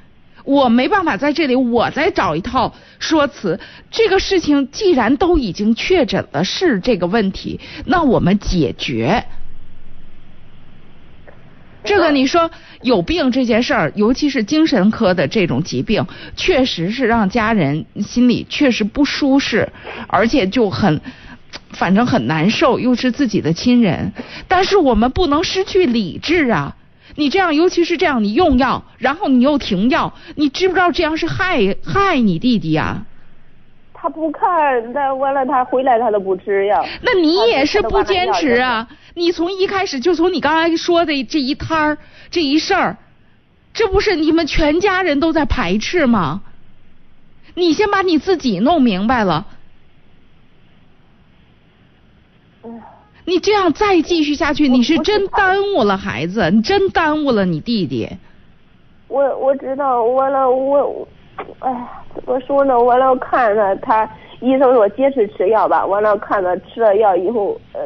[0.45, 3.59] 我没办法在这里我再找一套说辞。
[3.91, 9.27] 这个事情既然都已经确诊了是这个问题，那我们解决。
[11.87, 12.51] 这个你说
[12.83, 16.05] 有病这件事儿，尤其是精神科的这种疾病，
[16.37, 19.73] 确实是让家人心里确实不舒适，
[20.09, 21.01] 而且就很，
[21.71, 24.13] 反正很难受，又是自己的亲人。
[24.49, 26.77] 但是我们不能失去理智啊！
[27.15, 33.07] 你这样，尤其是这样，你用药，然后你又停药，你知不知道这样是害害你弟弟呀、
[33.99, 36.85] 他不看，他完了他回来他都不吃药。
[37.01, 38.87] 那你也是不坚持啊！
[39.15, 41.99] 你从一开始就从你刚才说的这一摊儿
[42.31, 42.99] 这一事儿，
[43.73, 46.43] 这不是你们全家人都在排斥吗？
[47.55, 49.47] 你先把你自己弄明白了，
[53.25, 58.11] 你这样再继续下去，你是真耽误了孩子，你真耽误了你弟弟。
[59.09, 61.09] 我我知道，完了我，
[61.61, 62.79] 哎呀，怎么说呢？
[62.79, 64.09] 完了看了他，
[64.41, 65.85] 医生说坚持吃药吧。
[65.85, 67.81] 完了看了吃了药以后，呃，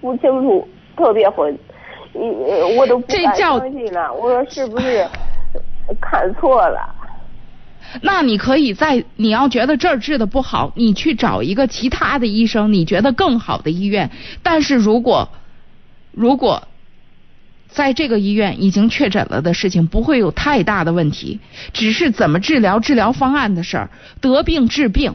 [0.00, 1.56] 不清楚，特别昏，
[2.14, 4.12] 呃我都不敢这叫相信了。
[4.12, 5.06] 我说是不是
[6.00, 6.94] 看错了？
[8.02, 14.10] 那你可以在你要觉得这儿治的不好，你去找一个其他的医生，你觉得更好的医院。
[14.42, 15.28] 但是如果
[16.10, 16.62] 如果
[17.76, 21.40] 在这个医院已经确诊了的事情，不会有太大的问题，
[21.74, 23.90] 只是怎么治疗、治疗方案的事儿，
[24.22, 25.14] 得病治病，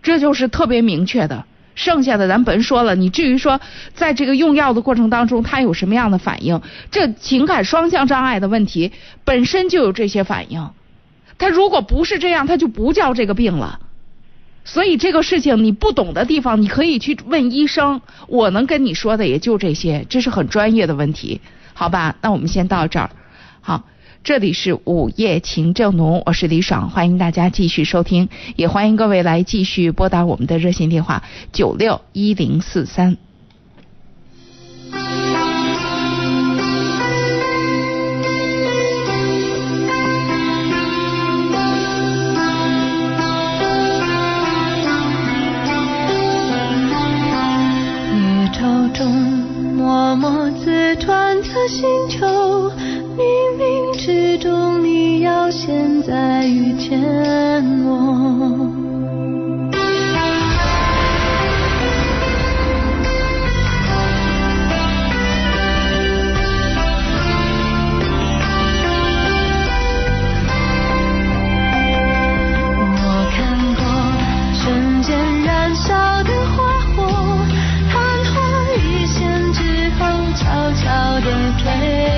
[0.00, 1.44] 这就是特别明确的。
[1.74, 3.60] 剩下的咱甭说了，你至于说
[3.92, 8.92] 在这个用药的过程当中，他有什么样的反应，这情感双向障碍的问题
[9.24, 10.70] 本身就有这些反应。
[11.38, 13.80] 他如果不是这样，他就不叫这个病了。
[14.70, 18.02] 所以这个事情你不懂的地方，你可以去问医生。
[18.26, 21.40] 我能跟你说的也就这些，这是很专业的问题，
[21.72, 22.16] 好吧？
[22.20, 23.08] 那我们先到这儿。
[23.62, 23.84] 好，
[24.22, 33.27] 这里是午夜情正浓，我是李爽，欢迎大家继续收听，也欢迎各位来继续拨打我们的热线电话九六一零四三。
[50.98, 52.26] 转的星球，
[53.16, 53.22] 冥
[53.56, 57.00] 冥之中你要现在遇见。
[57.84, 58.70] 我
[80.68, 82.17] 悄悄地吹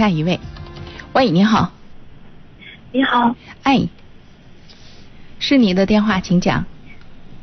[0.00, 0.40] 下一位。
[1.12, 1.70] 喂，你好，
[2.90, 3.86] 你好，哎，
[5.38, 6.64] 是你的电话，请讲。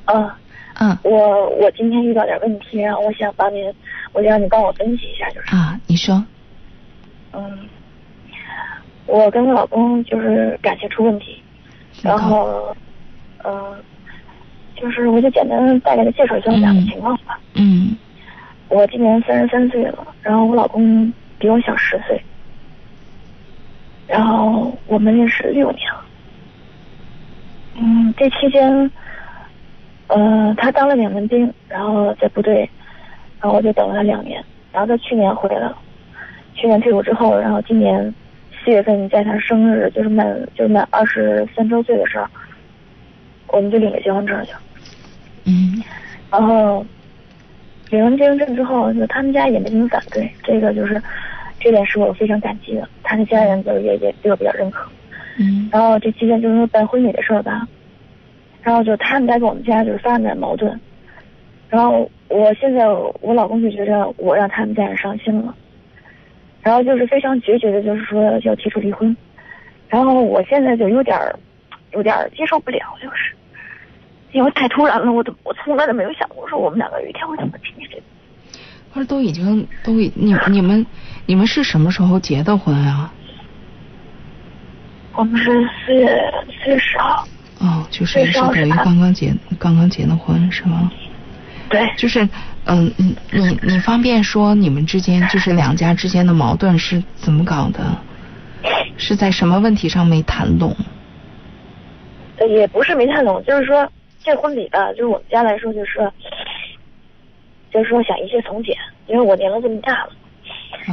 [0.05, 0.31] 呃，
[0.79, 0.97] 嗯。
[1.03, 3.71] 我我今天遇到点问题，然后我想帮您，
[4.11, 6.25] 我想让你帮我分析一下，就是，啊，你说，
[7.33, 7.59] 嗯，
[9.05, 11.39] 我跟我老公就是感情出问题，
[12.01, 12.75] 然后，
[13.43, 13.79] 嗯、
[14.75, 17.39] 就是我就简单大概的介绍一下我们俩的情况吧。
[17.53, 17.95] 嗯。
[18.69, 22.19] 我今年三十三岁了，然后我老公比我小十岁，
[24.07, 26.03] 然后我们认识六年了。
[27.79, 28.91] 嗯，这期间，
[30.07, 32.67] 呃，他当了两年兵，然后在部队，
[33.39, 35.77] 然后我就等了他两年，然后他去年回来了，
[36.55, 38.13] 去年退伍之后，然后今年
[38.63, 42.25] 四月份在他生日，就是满就是满二十三周岁的时候，
[43.49, 44.59] 我们就领了结婚证去了。
[45.45, 45.83] 嗯
[46.29, 46.85] 然后
[47.89, 51.01] 领完结婚证之后，就他们家也没怎么反对，这个就是
[51.59, 52.87] 这点是我非常感激的。
[53.03, 54.87] 他的家人就也也对我比较认可。
[55.39, 57.67] 嗯然后这期间就是说办婚礼的事儿吧，
[58.63, 60.79] 然后就他们家跟我们家就是发生点矛盾，
[61.69, 65.53] 然后我现在我老公就觉得我让他们家人伤心了，
[66.61, 69.15] 然后就是非常决绝的，就是说要提出离婚，
[69.89, 71.37] 然后我现在就有点儿
[71.93, 73.35] 有点儿接受不了，就是
[74.31, 78.01] 因为太突然了，我都我从来都没有想过说我们两个有一天会怎么亲近。
[78.91, 80.83] 不是都已经都已你你们
[81.27, 83.13] 你们是什么时候结的婚啊？
[85.13, 85.51] 我们是
[85.85, 86.07] 四月
[86.63, 87.27] 四月十号，
[87.59, 90.89] 哦，就是也是等于刚刚结刚刚结的婚是吗？
[91.69, 92.23] 对，就是
[92.65, 97.83] 嗯嗯，你你方便说你们之间就是两家之间的矛盾是怎么搞的？
[98.95, 100.73] 是在什么问题上没谈拢？
[102.37, 103.85] 呃也不是没谈拢，就是说
[104.23, 106.09] 这婚礼吧，就是我们家来说，就是，
[107.73, 108.73] 就是说想一切从简，
[109.07, 110.26] 因为我年龄这么大了，嗯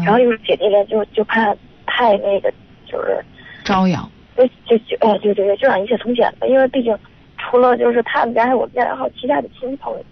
[0.05, 1.55] 然后又是姐弟恋，就就怕
[1.87, 2.53] 太那个，
[2.87, 3.25] 就是
[3.64, 4.09] 招摇。
[4.37, 6.97] 就就就哎对对对，就让一切从简吧，因为毕竟
[7.39, 10.05] 除了就是他们家还有我们家，还有其他的亲戚朋友，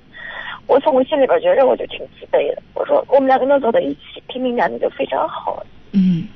[0.67, 2.63] 我从我心里边觉着我就挺自卑的。
[2.75, 5.65] 我说我们两个能走到一起，平平淡淡就非常好。
[5.93, 6.29] 嗯。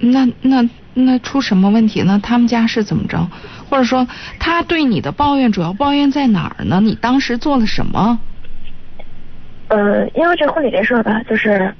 [0.00, 2.20] 那那那出什么问题呢？
[2.22, 3.26] 他们家是怎么着？
[3.70, 4.06] 或者说
[4.40, 6.80] 他对你的抱怨主要抱怨在哪儿呢？
[6.82, 8.18] 你当时做了什么？
[9.74, 11.74] 呃，因为这婚礼这事儿吧，就是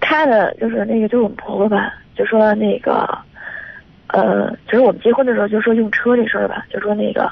[0.00, 3.06] 他的就是那个就是我们婆婆吧，就说那个
[4.08, 7.30] 呃，就是我们结婚的时候就说用车这事儿吧，就说那个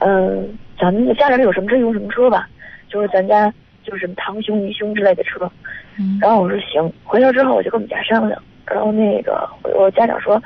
[0.00, 0.44] 嗯、呃，
[0.78, 2.46] 咱们家里有什么车用什么车吧，
[2.90, 3.50] 就是咱家
[3.82, 5.50] 就是什么堂兄姨兄之类的车。
[5.98, 10.40] 嗯然后我说行，回头之后我就跟我们家商量，然后那个我我家长说，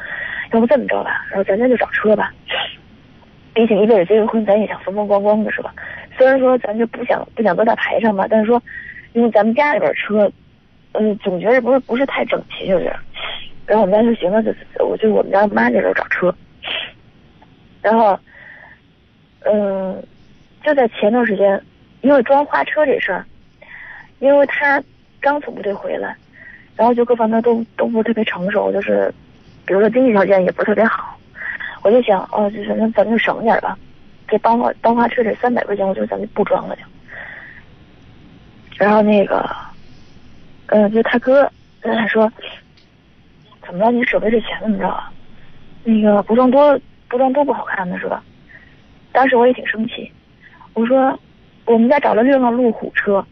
[0.53, 2.33] 要不这么着吧，然后咱家就找车吧，
[3.53, 5.75] 毕竟一辈子结个婚，咱也想风风光光的是吧？
[6.17, 8.63] 虽然说咱就不想不想多大排场吧，但是说
[9.13, 10.31] 因为咱们家里边车，
[10.93, 12.93] 嗯，总觉得不是不是太整齐，就是。
[13.65, 14.53] 然后我们家就行了，就
[14.85, 16.35] 我就我们家妈那时候找车，
[17.81, 18.19] 然后，
[19.45, 20.03] 嗯，
[20.65, 21.63] 就在前段时间，
[22.01, 23.25] 因为装花车这事儿，
[24.19, 24.83] 因为他
[25.21, 26.15] 刚从部队回来，
[26.77, 29.15] 然后就各方面都都不是特别成熟，就是
[29.65, 31.17] 比如说经济条件也不是特别好，
[31.83, 33.79] 我就想哦，就是那咱们就省点吧，
[34.33, 36.83] 这包花包花车这三百块钱，我就咱就不装了就。
[38.79, 39.47] 然后那个，
[40.69, 41.47] 嗯、就他哥
[41.83, 42.33] 跟他说，
[43.67, 45.13] 怎么着你舍不得这钱怎么着啊？
[45.85, 48.25] 那个不装多不装多不好看的是吧？
[49.13, 50.11] 当时我也挺生气，
[50.73, 51.21] 我说
[51.67, 53.23] 我们家找了六辆路虎车，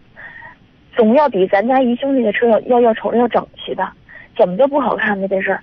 [0.95, 3.97] 总要比咱家姨兄弟的车要要要瞅着要整齐吧？
[4.37, 5.27] 怎么就不好看呢？
[5.27, 5.63] 这事儿，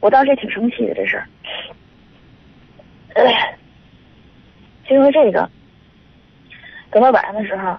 [0.00, 1.26] 我当时也挺生气的这事儿。
[3.14, 3.56] 哎，
[4.92, 5.48] 因为这个，
[6.90, 7.74] 等到晚上的时候，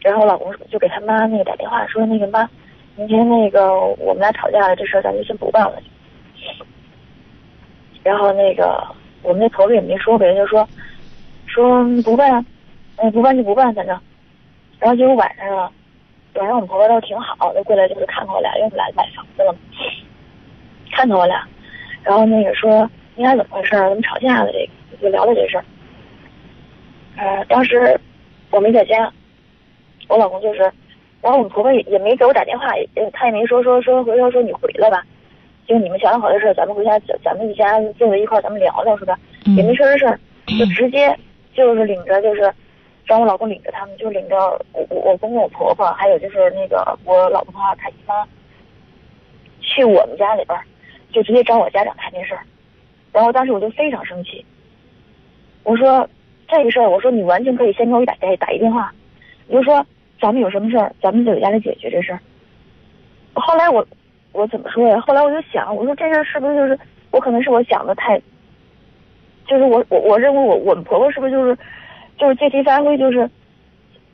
[0.00, 2.46] 然后我老公就给他妈那个打电话说那个妈，
[2.96, 5.82] 明天那个我们俩吵架了，这事儿咱就先不办了。
[8.02, 8.86] 然后那个
[9.22, 10.68] 我们那婆婆也没说，别人就说
[11.46, 12.44] 说不办，
[12.96, 13.98] 嗯不办就不办，反正。
[14.78, 15.72] 然后结果晚上啊，
[16.34, 19.56] 晚上我们婆婆倒挺好，就过来就是看看我俩，因为我们俩买房子了，
[20.90, 21.42] 看看我俩，
[22.04, 23.88] 然后那个说你俩怎么回事儿？
[23.88, 24.52] 怎么吵架了？
[24.52, 24.72] 这个
[25.02, 25.64] 就聊聊这事儿。
[27.16, 28.00] 呃，当时
[28.50, 29.12] 我没在家，
[30.08, 30.60] 我老公就是，
[31.20, 35.04] 然后我们婆婆也也没给我打电话，也他也没说说说回头说你回来吧，
[35.66, 39.18] 就你们想好的事儿，咱们回家咱们一家坐在一块儿，咱们聊聊是吧？
[39.56, 40.18] 也没说这事儿，
[40.58, 41.14] 就直接
[41.52, 42.50] 就是领着就是
[43.04, 44.36] 让我老公领着他们，就领着
[44.72, 48.26] 我我我公公我婆婆，还有就是那个我老公他他姨妈，
[49.60, 50.64] 去我们家里边儿，
[51.12, 52.42] 就直接找我家长谈这事儿，
[53.12, 54.44] 然后当时我就非常生气，
[55.64, 56.08] 我说。
[56.48, 58.92] 这个事儿，我说你完全可以先给我打打打一电话，
[59.48, 59.82] 你就说
[60.20, 62.20] 咱们有什么事儿，咱们就在家里解决这事儿。
[63.32, 63.86] 后来我
[64.32, 65.00] 我怎么说呀？
[65.00, 66.78] 后来我就想，我说这事儿是不是就是
[67.10, 68.20] 我可能是我想的太，
[69.46, 71.56] 就是我我我认为我我们婆婆是不是就是
[72.18, 73.26] 就是借题发挥，就是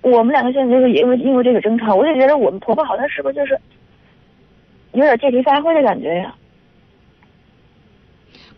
[0.02, 3.58] 我们两个现在就是因为因为这个争吵，我就觉得我们婆婆好像是不是就是
[4.92, 6.32] 有点借题发挥的感觉呀？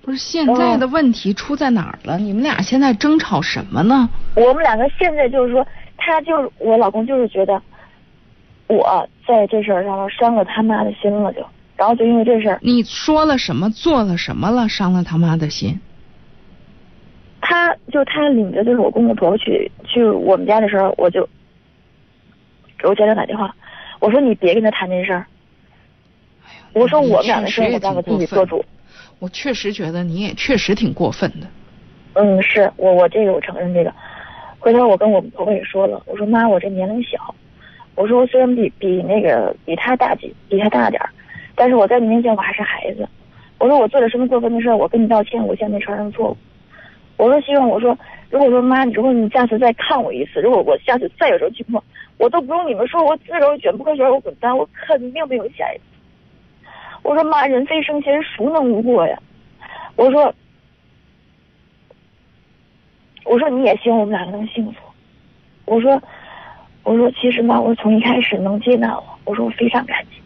[0.02, 2.18] 不是现在的问题出在哪儿了？
[2.18, 4.08] 你们俩现在争吵什么呢？
[4.34, 7.60] 我们两个现在就是说，他就是我老公，就是觉得
[8.66, 11.44] 我在这事儿上伤了他妈的心了，就
[11.76, 15.78] 然后就因为这事儿，你说了什么，做了什么了，伤了他妈的心？
[17.42, 21.28] 他就他领着就是我公公婆婆去去我们家的时候，我就
[22.78, 23.54] 给我家长打电话，
[23.98, 25.26] 我说你别跟他谈这事儿，
[26.72, 28.64] 我说我们俩的事儿我让他自己做主。
[29.20, 31.46] 我确实觉得你也确实挺过分的。
[32.14, 33.94] 嗯，是我我这个我承认这个。
[34.58, 37.34] 回头我跟我婆婆也说了，我说妈，我这年龄小，
[37.94, 41.08] 我说我虽然比比那个比他大几比他大点儿，
[41.54, 43.08] 但是我在你面前我还是孩子。
[43.58, 46.36] 我说我做了什么过分的事儿，我跟你道歉，我现在承认错误。
[47.16, 47.96] 我说希望我说，
[48.30, 51.82] 如果说妈，如果你下次再看我一次，如果我下次再有这种情况，
[52.18, 55.84] 我都不用你们说，我自个卷不可卷，我滚蛋，我肯定没有下一次。
[57.02, 59.18] 我说妈，人非圣贤，孰能无过呀？
[59.96, 60.34] 我说，
[63.24, 64.78] 我说你也希望我们两个能幸福。
[65.64, 66.00] 我说，
[66.82, 70.20] 我说其实妈，我从一开始能接纳我，我说我非常感激。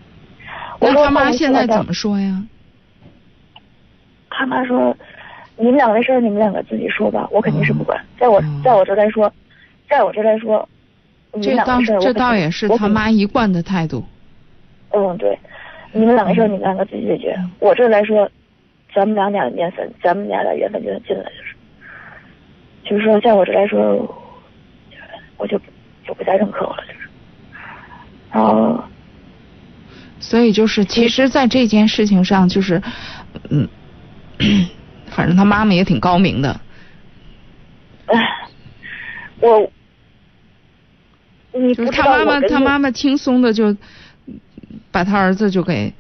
[0.81, 2.43] 我说他妈现在怎么说呀？
[4.31, 4.97] 他妈说，
[5.57, 8.05] 你们两个的事儿，你们两个自己说吧，我肯定是不管。
[8.19, 9.33] 在我在我这来说，
[9.89, 10.69] 在我这来说，
[11.41, 14.05] 这倒这倒也是他妈一贯的态度。
[14.91, 15.39] 嗯，对。
[15.97, 17.39] 你们两个事儿，你们两个自己解决。
[17.61, 18.29] 我这来说，
[18.93, 21.55] 咱们俩俩的缘分，咱们俩俩缘分就进来就是，
[22.91, 23.97] 就是说，在我这来说，
[25.37, 25.57] 我就
[26.05, 27.09] 就不再认可我了，就是。
[28.33, 28.83] 然后，
[30.19, 32.83] 所以就是，其实，在这件事情上，就是，
[33.51, 33.69] 嗯，
[35.07, 36.61] 反正他妈妈也挺高明的。
[38.07, 38.19] 哎，
[39.41, 39.71] 我，
[41.53, 43.77] 你就是他妈妈，他妈妈轻松的就。
[44.95, 45.93] 把他儿子就给，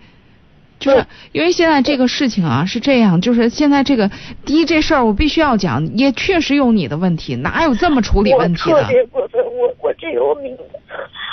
[0.78, 4.08] 就是因为现在这个事情啊是这样，就是现在这个
[4.46, 8.76] 第一这事儿我必须要讲，也确实有你的问题，哪有这么处理问题的？
[8.76, 10.62] 我过分，我我这个我明白，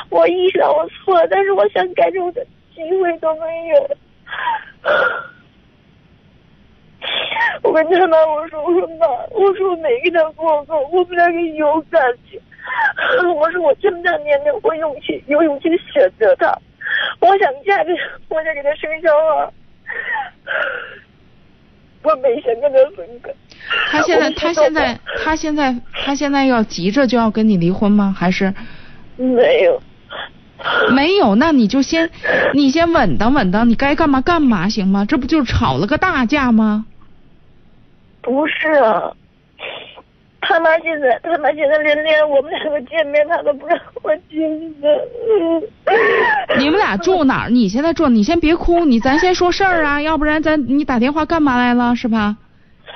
[0.09, 2.43] 我意识到我错了，但是我想改正的
[2.73, 3.97] 机会都没有。
[7.61, 12.41] 我跟他妈我说我说妈我说我没跟他过过，我们两个有感情，
[13.39, 16.57] 我说我这么大年龄我勇气有勇气选择他。
[17.19, 17.91] 我想嫁给，
[18.29, 19.51] 我想给他生小孩，
[22.03, 23.31] 我没想跟他分开。
[23.91, 28.15] 他现在，他现在，他现在，他现在要急着就要跟你离婚吗？
[28.17, 28.53] 还是
[29.17, 29.81] 没有？
[30.91, 32.09] 没有，那你就先，
[32.53, 35.05] 你先稳当稳当，你该干嘛干嘛行吗？
[35.05, 36.85] 这不就吵了个大架吗？
[38.21, 38.53] 不是。
[40.41, 45.07] 他妈现在，他妈现在连连我们两个见面，他都不让我见的。
[46.57, 47.49] 你们俩住哪儿？
[47.49, 48.09] 你现在住？
[48.09, 52.37] 你先别哭，你咱先说事儿啊， 要不然咱你打电话干嘛来了是吧？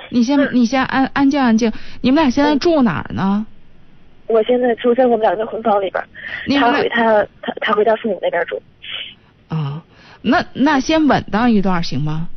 [0.10, 1.72] 你先你先安安静安静。
[2.02, 3.46] 你们俩现在住哪儿呢？
[4.28, 6.04] 我现在住在我们两个婚房里边，
[6.60, 8.60] 他回他他他回他父母那边住。
[9.50, 9.82] 啊，
[10.24, 12.28] 那那先稳当一段行吗？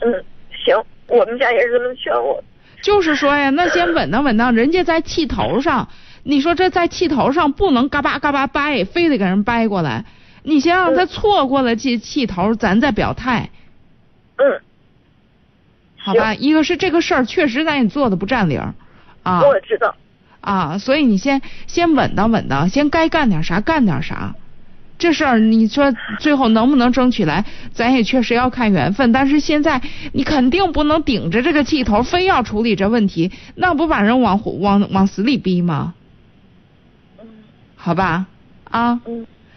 [0.00, 0.12] 嗯，
[0.52, 0.76] 行，
[1.08, 2.42] 我们家也是这么劝我。
[2.86, 5.88] 就是说呀，那先稳当稳当，人家在气头上，
[6.22, 10.04] 你说这在气头上不能嘎巴嘎巴掰，非得给人掰过来。
[10.44, 13.50] 你先让他错过了这气头，咱再表态。
[14.36, 14.60] 嗯。
[15.96, 18.72] 好吧，一个是这个事儿确实咱也做的不占理儿，
[19.24, 19.42] 啊。
[19.42, 19.96] 我知道。
[20.40, 24.36] 啊，所以你先先稳当稳当，先该干点啥干点啥。
[24.98, 29.12] 这事儿你说最后能不能争取来，咱也确实要看缘分。
[29.12, 29.80] 但是现在
[30.12, 35.94] 你肯定不能顶着这个气头，非要处理这问题，那不把人往往往死里逼吗？
[37.74, 38.26] 好吧，
[38.70, 39.00] 啊，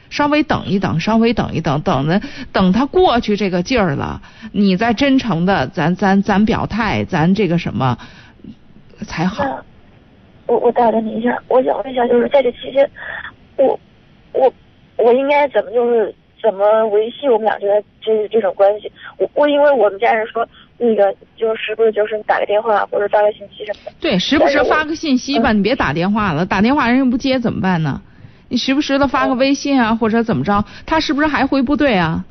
[0.10, 2.22] 稍微等一等，稍微等一等，等着
[2.52, 4.22] 等他过去这个劲儿了，
[4.52, 7.98] 你再真诚的，咱咱咱表态，咱这个什么
[9.08, 9.64] 才好。
[10.48, 12.90] 我我打断你一下，我想问一下，就是在这期间，
[13.56, 13.80] 我
[14.34, 14.52] 我
[15.04, 18.92] 我应该怎么就是怎么维系我们俩这个这这种关系？
[19.18, 20.48] 我我因为我们家人说
[20.78, 23.92] 那个就是不是就是打个电话或者发个信息什么的。
[24.00, 28.02] 对，时不时发个信息吧，你别打电话了，打电话人家不接怎么办呢？
[28.50, 32.26] 你时不时的发个微信啊，或者怎么着，他是不是还回部队啊？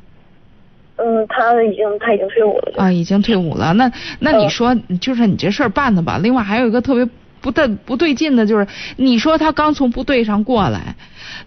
[0.97, 2.83] 嗯，他已经他已经退伍了。
[2.83, 3.73] 啊，已经退伍了。
[3.73, 3.89] 那
[4.19, 6.19] 那你嗯说，就是你这事儿办的吧？
[6.21, 7.07] 另外还有一个特别
[7.41, 8.67] 不对不对劲的，就是
[8.97, 10.95] 你说他刚从部队上过来，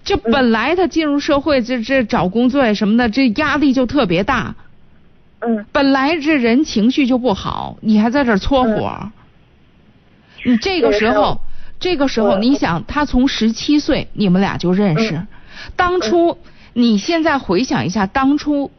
[0.05, 4.55] 这本来他进入社会，这这找工作呀什么的，这压力就特别大。
[5.45, 9.11] 嗯本来这人情绪就不好，你还在这儿搓火。
[10.45, 11.41] 你这个时候，
[11.81, 15.27] 这个时候，嗯你想，他从十七岁你们俩就认识，嗯
[15.77, 16.39] 当初
[16.73, 18.71] 你现在回想一下，当初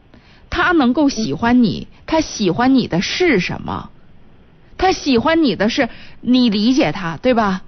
[0.50, 3.90] 他能够喜欢你，他喜欢你的是什么？
[4.84, 5.88] 他喜欢你的是
[6.20, 7.62] 你理解他，对吧？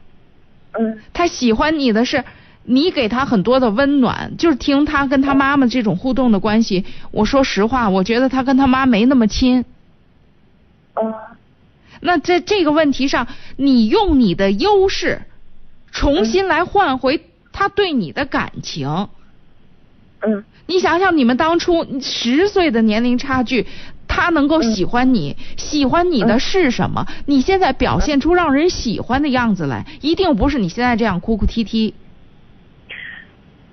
[0.79, 2.23] 嗯他喜欢你的是
[2.65, 6.85] 你给他很多的温暖，就是听他跟他妈妈这种互动的关系。
[7.13, 9.65] 我说实话，我觉得他跟他妈没那么亲。
[10.95, 11.15] 嗯
[12.01, 15.23] 那在这个问题上，你用你的优势
[15.91, 19.09] 重新来换回他对你的感情。
[20.21, 23.67] 嗯你想想，你们当初十岁的年龄差距，
[24.17, 27.07] 他能够喜欢你，喜欢你的是什么？
[27.27, 31.93] 你现在表现出让人喜欢的样子来，一定不是你现在这样哭哭啼啼，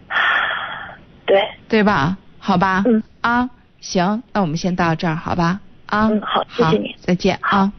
[1.25, 2.17] 对对吧？
[2.39, 2.83] 好吧？
[2.85, 5.61] 嗯啊，行，那我们先到这儿，好吧？
[5.85, 7.71] 啊，嗯好谢谢你再见啊。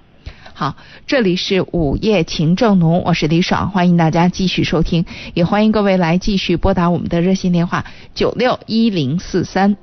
[0.55, 0.75] 好，
[1.07, 5.05] 这里是午夜情正浓，我是李爽，欢迎大家继续收听，
[5.35, 7.85] 也欢迎各位来继续拨打我们的热线电话
[8.15, 9.77] 九六一零四三。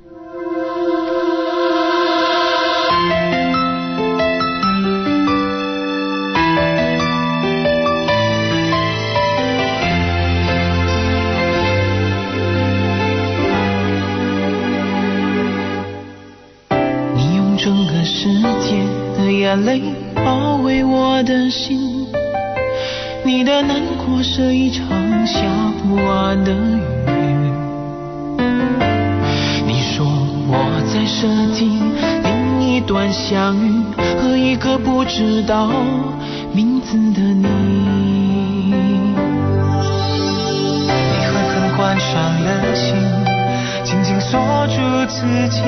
[19.52, 19.82] 眼泪
[20.14, 22.06] 包围我的心，
[23.22, 24.86] 你的难过是一场
[25.26, 25.42] 下
[25.82, 27.52] 不完的雨。
[29.66, 30.06] 你说
[30.48, 31.68] 我在设计
[32.22, 33.82] 另一段相遇
[34.22, 35.68] 和一个不知道
[36.54, 37.44] 名字的你。
[40.86, 42.96] 你狠狠关上了心，
[43.84, 44.80] 紧紧锁住
[45.10, 45.60] 自己。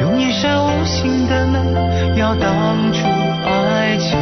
[0.00, 3.00] 用一扇无形的门，要挡住
[3.44, 4.18] 爱情。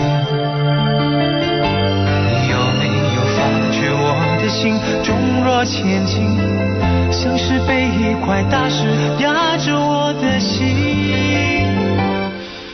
[2.27, 3.39] 你有没有发
[3.71, 4.03] 觉我
[4.43, 4.75] 的心
[5.05, 5.15] 重
[5.45, 6.37] 若千斤，
[7.13, 8.85] 像是被一块大石
[9.21, 10.67] 压着我的心。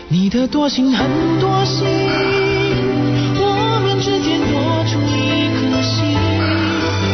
[0.09, 1.07] 你的多心很
[1.39, 1.87] 多心，
[3.37, 6.17] 我们之间多出一颗心，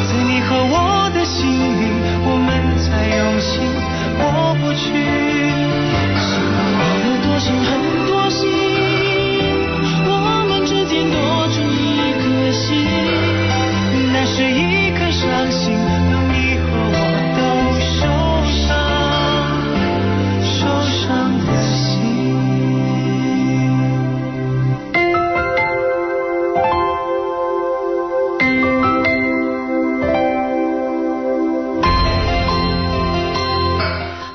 [0.07, 1.70] 在你和我的心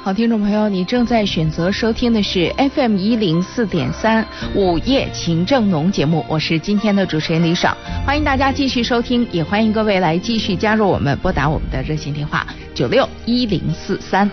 [0.06, 7.76] 好，听众朋友，你正在选择收听的是 FM 一零四点三午夜情正浓节目，我是今天的主持人李爽，
[8.06, 12.46] 欢迎大家继续收听，也欢迎各位来继续加入我们，拨打我们的热线电话
[12.76, 14.30] 九六一零四三。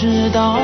[0.00, 0.56] 知道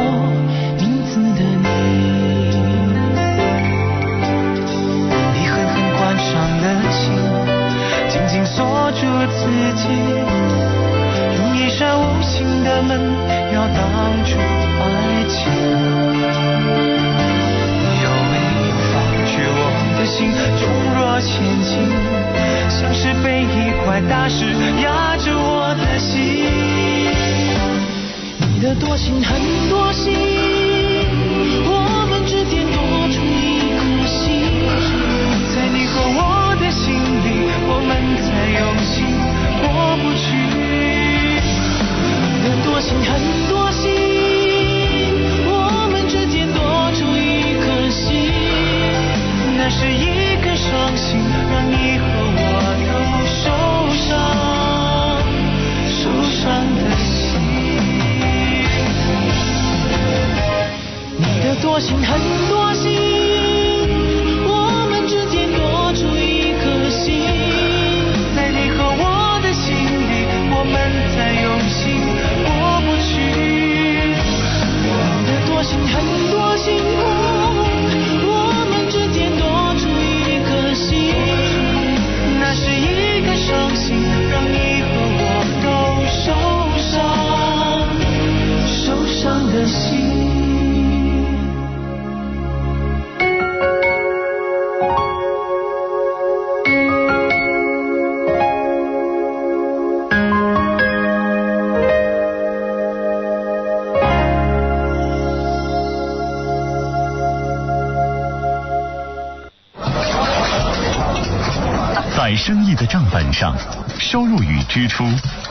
[113.44, 113.54] 上，
[113.98, 115.04] 收入与支出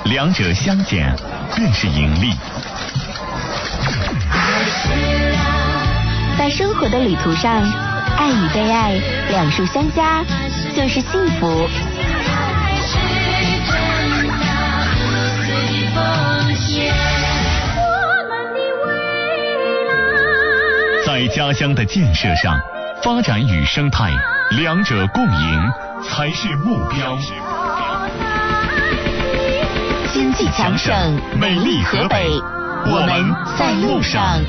[0.05, 1.15] 两者相减
[1.55, 2.33] 便是盈利。
[6.35, 7.61] 在生活的旅途上，
[8.17, 10.23] 爱与被爱两数相加
[10.75, 11.69] 就是幸福。
[21.05, 22.59] 在家乡的建设上，
[23.03, 24.09] 发展与生态
[24.57, 25.71] 两者共赢
[26.03, 27.15] 才是目标。
[30.51, 30.95] 强盛，
[31.39, 32.27] 美丽河北，
[32.85, 34.39] 我们在路上。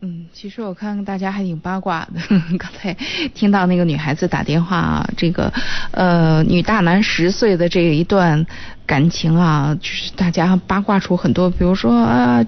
[0.00, 2.20] 嗯，其实我看大家还挺八卦的。
[2.58, 2.92] 刚才
[3.34, 5.52] 听到那个女孩子打电话啊，这个
[5.92, 8.44] 呃女大男十岁的这一段
[8.84, 12.44] 感情啊，就是大家八卦出很多，比如说啊。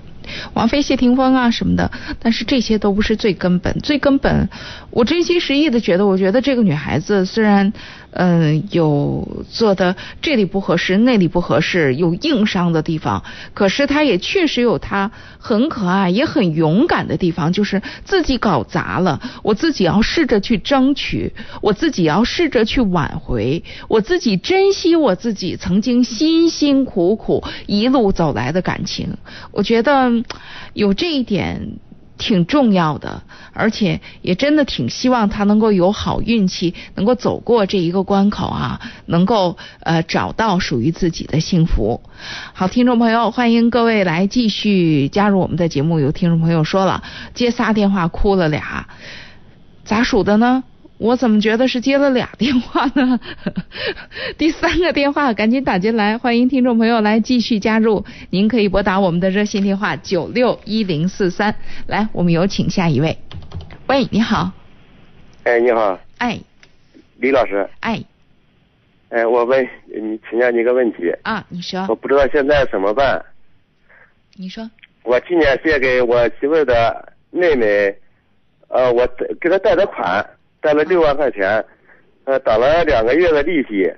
[0.54, 3.72] 王菲、谢霆锋啊什么的，但是这些都不是最根本。
[3.80, 4.48] 最根本，
[4.90, 7.72] 我真心实意的觉得，我觉得这个女孩子虽然，
[8.16, 29.08] 嗯、有做的这里不合适，那里不合适，有硬伤的地方，可是他也确实有他很可爱也很勇敢的地方，就是自己搞砸了，我自己要试着去争取，我自己要试着去挽回，我自己珍惜我自己曾经辛辛苦苦一路走来的感情。
[29.50, 30.12] 我觉得
[30.72, 31.78] 有这一点
[32.24, 33.22] 挺重要的，
[33.52, 42.00] 而且也真的挺希望他能够有好运气，能够走过这一个关口啊，能够呃找到属于自己的幸福。
[42.54, 46.00] 好，听众朋友，欢迎各位来继续加入我们的节目。
[46.00, 47.02] 有听众朋友说了，
[47.34, 48.86] 接仨电话哭了俩，
[49.84, 50.64] 咋数的呢？
[50.99, 53.18] 我怎么觉得是接了俩电话呢？
[54.38, 58.05] 第三个电话赶紧打进来，欢迎听众朋友来继续加入。
[58.30, 61.55] 您可以拨打我们的热线电话九六一零四三。
[61.86, 63.18] 来，我们有请下一位。
[63.88, 64.53] 喂，你好，
[65.42, 66.38] 哎，你好，哎
[67.18, 67.68] 李老师。
[67.80, 68.03] 哎
[69.11, 73.22] 哎，我问你，请教你一个问题，啊，你说我不知道现在怎么办。
[74.36, 74.68] 你说
[75.03, 77.95] 我今年借给我媳妇的妹妹，
[78.68, 79.07] 呃，我
[79.40, 80.24] 给她贷的款，
[80.64, 81.62] 贷了六万块钱，
[82.24, 83.92] 呃，打了两个月的利息，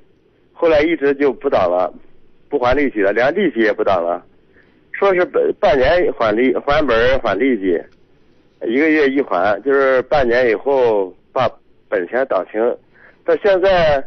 [0.53, 1.95] 后来一直就不打了，
[2.49, 4.21] 不还利息了，连利息也不打了，
[4.91, 7.81] 说是本半年还利还本儿还利息，
[8.63, 11.49] 一个月一还，就是半年以后把
[11.89, 12.61] 本钱打清，
[13.25, 14.05] 到现在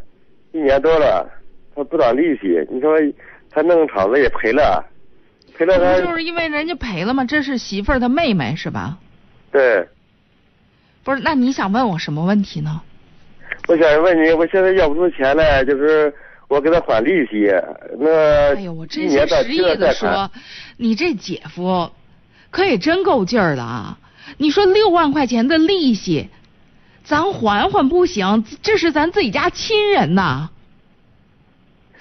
[0.51, 1.26] 一年多了，
[1.74, 2.99] 他不打利息，你说
[3.49, 4.84] 他弄厂子也赔了，
[5.57, 7.24] 赔了不他就是因为人家赔了吗？
[7.24, 8.97] 这是媳妇儿的妹妹是吧？
[9.49, 9.88] 对。
[11.10, 12.80] 不是，那你想问我什么问题呢？
[13.68, 16.14] 我想问你，我现在要不出钱来，就是
[16.47, 17.51] 我给他还利息，
[17.97, 20.30] 那哎呦，我真心实意的说，，
[20.78, 21.89] 你这姐夫
[22.51, 23.97] 可也真够劲儿的啊！
[24.38, 26.30] 你说六万块钱的利息，
[27.03, 30.51] 咱还还不行，这是咱自己家亲人呐。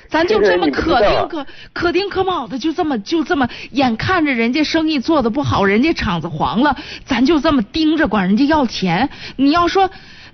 [0.09, 9.11] 咱就这么可道丁可可丁可卯的，就这么就这么眼看着人家生意做的不好，人家厂子黄了，咱就这么盯着管人家要钱。
[9.37, 9.91] 你要说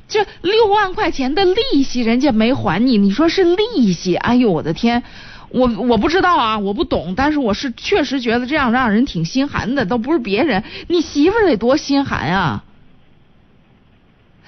[0.06, 4.14] 这六万块钱的利息人家没还你，你说是利息？
[4.16, 5.02] 哎呦我的天！
[5.50, 12.64] 我我不知道啊，我不懂，但是我是确实觉得这样让人挺心寒的，都不是别人，你媳妇得多心寒啊！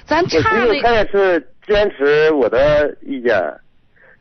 [0.04, 3.40] 咱我差媳妇她那，也是坚持我的意见，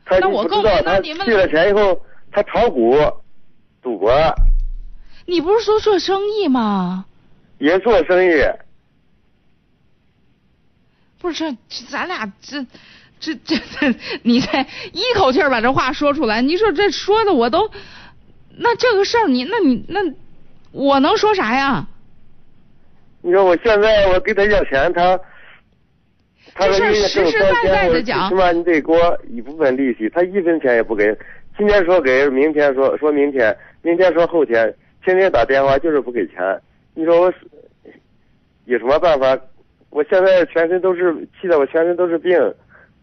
[0.06, 2.00] 她那我更那她你们去了钱以后，
[2.32, 2.96] 他炒股、
[3.82, 4.10] 赌博，
[5.26, 7.04] 你不是说做生意吗？
[7.58, 8.42] 也做生意。
[11.18, 12.64] 不是这这咱俩这
[13.18, 17.70] 这这这，你这一口气把这话说出来，你说这说的我都，
[18.56, 20.00] 那这个事儿你那你那
[20.70, 21.88] 我能说啥呀？
[23.22, 25.18] 你说我现在我给他要钱，他
[26.58, 31.16] 这事实实在在的讲起码你得给我一部分利息，他一分钱也不给。
[31.58, 36.36] 今天说给，明天说说明天，明天说后天，天天打电话就是不给钱。
[36.94, 37.32] 你说我
[38.64, 39.38] 有什么办法？
[39.90, 42.38] 我现在全身都是气的我全身都是病，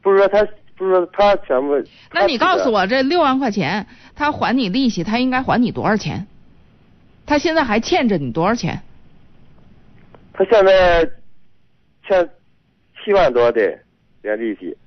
[0.02, 0.46] 不是说他
[0.76, 1.82] 不是说他全部？
[2.12, 2.72] 那你告诉。
[2.72, 3.86] 我，这六万块钱
[4.16, 6.28] 他还你利息，他应该还你多少钱？
[7.26, 8.82] 他现在还欠着你多少钱？
[10.34, 11.10] 他现在
[12.08, 12.30] 欠
[13.04, 13.80] 七万多的
[14.22, 14.78] 连利息，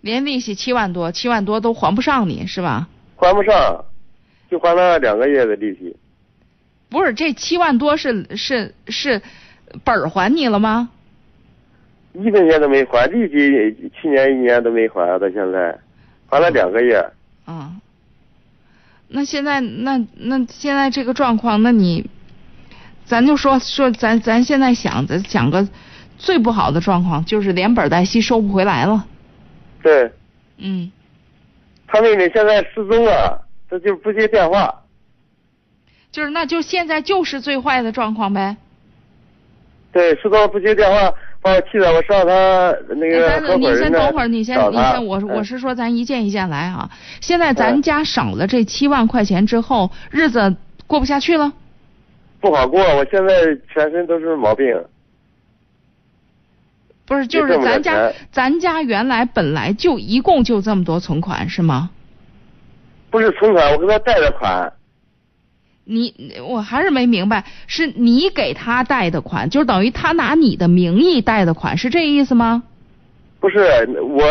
[0.00, 2.88] 连利息七万多，七万多都还不上你是吧？
[3.16, 3.84] 还不上，
[4.50, 5.96] 就还了两个月的利息。
[6.90, 9.22] 不是，这七万多是是是
[9.82, 10.90] 本儿还你了吗？
[12.12, 15.76] 一分钱都没还，利息去年一年都没还，到现在
[16.26, 17.04] 还了两个月。
[17.46, 17.80] 嗯，
[19.08, 22.08] 那现在那那现在这个状况，那你，
[23.04, 25.66] 咱就说说咱咱现在想的想个
[26.16, 29.04] 最不好的状况，就是连本带息收不回来了。
[29.82, 30.10] 对
[30.58, 30.90] 嗯，
[31.86, 34.82] 他妹妹现在失踪了，他就不接电话。
[36.10, 38.56] 就是那就现在就是最坏的状况呗。
[39.92, 41.12] 对，失踪了不接电话，
[41.42, 46.88] 把我气的，我上他那个合伙人那先等会儿，你先你先，我我嗯是说咱一件一件来啊。
[47.20, 50.56] 现在咱嗯家少了这七万块钱之后，日子
[50.86, 51.52] 过不下去了。
[52.40, 53.34] 不好过，我现在
[53.72, 54.66] 全身都是毛病。
[57.06, 61.90] 不是，就是咱家咱家原来本来就一共就这么多存款是吗？
[63.10, 64.72] 不是存款，我给他贷的款。
[65.84, 66.14] 你
[66.48, 72.62] 我还是没明白，是你给他贷的款，就等于他拿你的名义贷的款，是这意思吗？
[73.38, 73.58] 不是
[74.00, 74.24] 我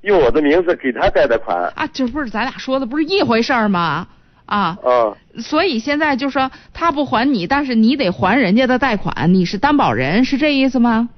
[0.00, 1.70] 用我的名字给他贷的款。
[1.76, 4.08] 啊，这不是咱俩说的不是一回事儿吗？
[4.46, 11.10] 啊，啊，所以现在就说他不还你，但是你得还人家的贷款，你是担保人，是这意思吗？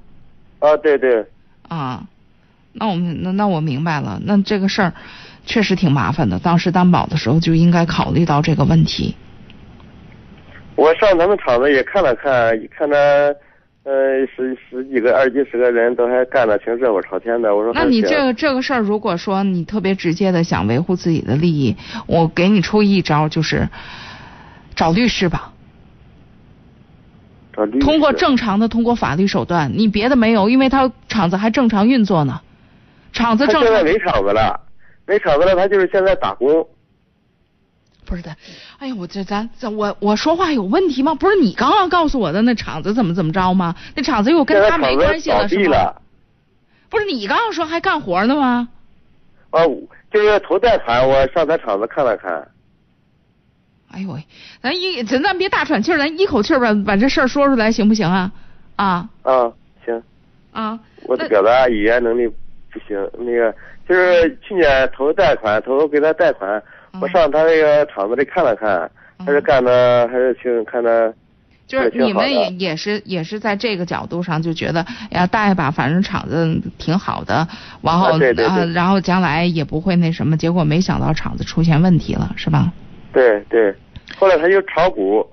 [0.59, 1.25] 啊，对对，
[1.67, 2.03] 啊，
[2.73, 4.93] 那我们那那我明白了，那这个事儿
[5.45, 9.15] 确实挺麻烦的，当时担保的时候就应该考虑到这个问题。
[10.75, 12.95] 我上咱们厂子也看了看，一看他，
[13.83, 17.55] 呃，十十几个、二几十个人都还干的挺热火朝天的。
[17.55, 23.69] 我说那你这个这个事儿，如果说你特别直接的想维护自己的利益，我给你出一招，就是
[24.75, 25.53] 找律师吧。
[27.79, 32.39] 通过正常的通过法律手段，你别的没有，因为他厂子还正常运作呢，
[33.11, 34.59] 厂子正常现在没厂子了，
[35.05, 36.67] 没厂子了，他就是现在打工。
[38.05, 38.35] 不是的。
[38.77, 41.15] 哎呀，我这咱咱我我说话有问题吗？
[41.15, 43.75] 不是你刚刚告诉我的那厂子怎么怎么着吗？
[43.95, 45.93] 那厂子又跟他没关系了，是吗？
[46.89, 48.69] 不是你刚刚说还干活呢吗？
[49.49, 49.65] 啊，
[50.11, 52.47] 就是头贷款，我上他厂子看了看。
[53.91, 54.23] 哎呦喂，
[54.61, 58.31] 咱一咱咱别大喘气儿，咱一口气儿把把这事儿说出来行不行啊？
[58.75, 59.51] 啊啊，
[59.85, 60.03] 行，
[60.51, 63.53] 啊，我的表达语言能力不行，那个
[63.87, 66.61] 就是去年投贷款，投给他贷款，
[66.99, 68.89] 我嗯上他那个厂子里看了看，
[69.25, 71.13] 还是干的还是挺看的。
[71.65, 74.81] 就是你们也也是也是在这个角度上就觉得，
[75.11, 77.47] 哎呀，贷吧，反正厂子挺好的，
[77.81, 82.71] 然后对对然后将来也不会那什么，结果没想到厂子出现问题了，是吧？
[83.17, 83.75] 对对，
[84.15, 85.27] 后来他又炒股，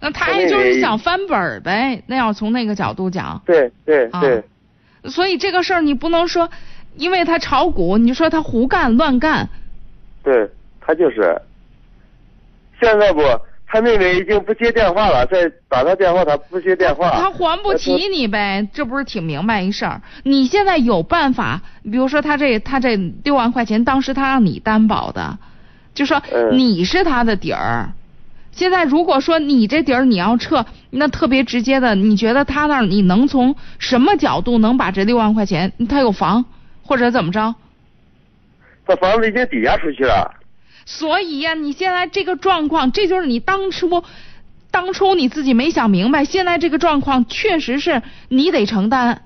[0.00, 2.02] 那他也就是想翻本儿呗。
[2.06, 4.44] 那要从那个角度讲，对对啊对，
[5.04, 6.50] 所以这个事儿你不能说，
[6.96, 9.48] 因为他炒股，你说他胡干乱干，
[10.22, 10.46] 对
[10.78, 11.40] 他就是。
[12.82, 13.22] 现在不，
[13.66, 17.10] 他妹妹已经不接电话了，再打他电话他不接电话。
[17.12, 20.02] 他还不起你呗，这不是挺明白一事儿？
[20.24, 25.38] 你现在有办法，比如说他这他这六万块钱，当时他让你担保的，
[25.94, 27.92] 就说嗯你是他的底儿。
[28.52, 35.72] 现在如果说你这底儿你要撤，那特别直接的，你觉得他那儿你能从什么角度能把这六万块钱？
[35.88, 36.44] 他有房
[36.82, 37.54] 或者怎么着？
[38.86, 40.34] 他房子已经抵押出去了。
[40.84, 44.02] 所以呀、你现在这个状况，这就是你当初，
[44.72, 49.22] 当初你自己没想明白，现在这个状况确实是你得承担。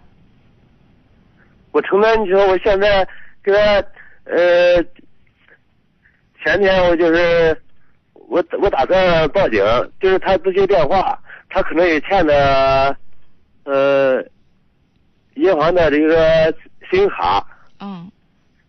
[1.73, 3.09] 我承担，你说我现在
[3.43, 3.59] 给他
[4.25, 4.85] 呃，
[6.45, 7.57] 前天我就是
[8.13, 9.65] 我我打算报警，
[9.99, 11.19] 就是他不接电话，
[11.49, 12.95] 他可能也欠的
[13.65, 14.23] 呃
[15.37, 16.55] 银行的这个
[16.91, 17.43] 信用卡，
[17.81, 18.11] 嗯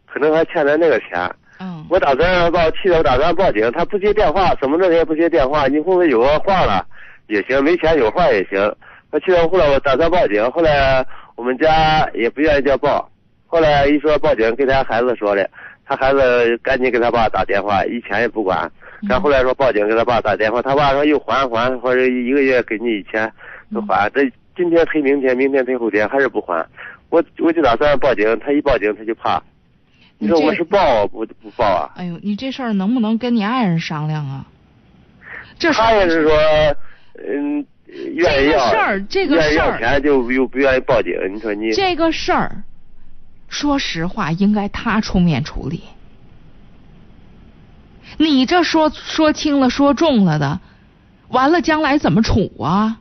[0.05, 1.29] 可能还欠的那个钱。
[1.59, 6.85] 嗯我打算报，气得我打算报警，他不接电话，怎么着也不接电话，你后面有个话了
[7.27, 8.73] 也行，没钱有话也行。
[9.11, 11.05] 我气得后来我打算报警，后来
[11.35, 13.09] 我们家也不愿意叫报，
[13.47, 15.49] 后来一说报警，给他孩子说的，
[15.85, 18.71] 他孩子赶紧给他爸打电话，以前也不管。
[19.07, 23.31] 然后后来说报警给他爸打电话，他爸说又还还，或者一个月给你一千
[23.73, 26.65] 都还，这今天赔明天，明天赔后天还是不还，
[27.09, 29.41] 我我就打算报警，他一报警他就怕。
[30.17, 31.91] 你说我是报啊不不报啊？
[31.97, 34.45] 哎呦，你这事儿能不能跟你爱人商量啊？
[35.59, 36.33] 这他也是说，
[37.17, 37.65] 嗯，
[38.13, 42.63] 愿意要这个事儿这个愿意事儿要钱就又不愿意报警，你说你这个事儿，
[43.55, 45.81] 说实话，应该他出面处理。
[48.17, 50.59] 你这说说轻了，说重了的，
[51.29, 52.99] 完了将来怎么处啊？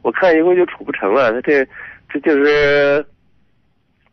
[0.00, 1.68] 我看以后就处不成了，他这
[2.08, 3.06] 这就是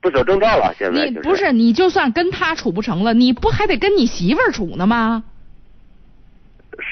[0.02, 5.24] 不走正道了，现在就是你不是你就算跟他处不成了，你不还得跟你媳妇儿处呢吗？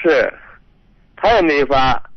[0.02, 0.32] 是，
[1.14, 2.07] 他也没法。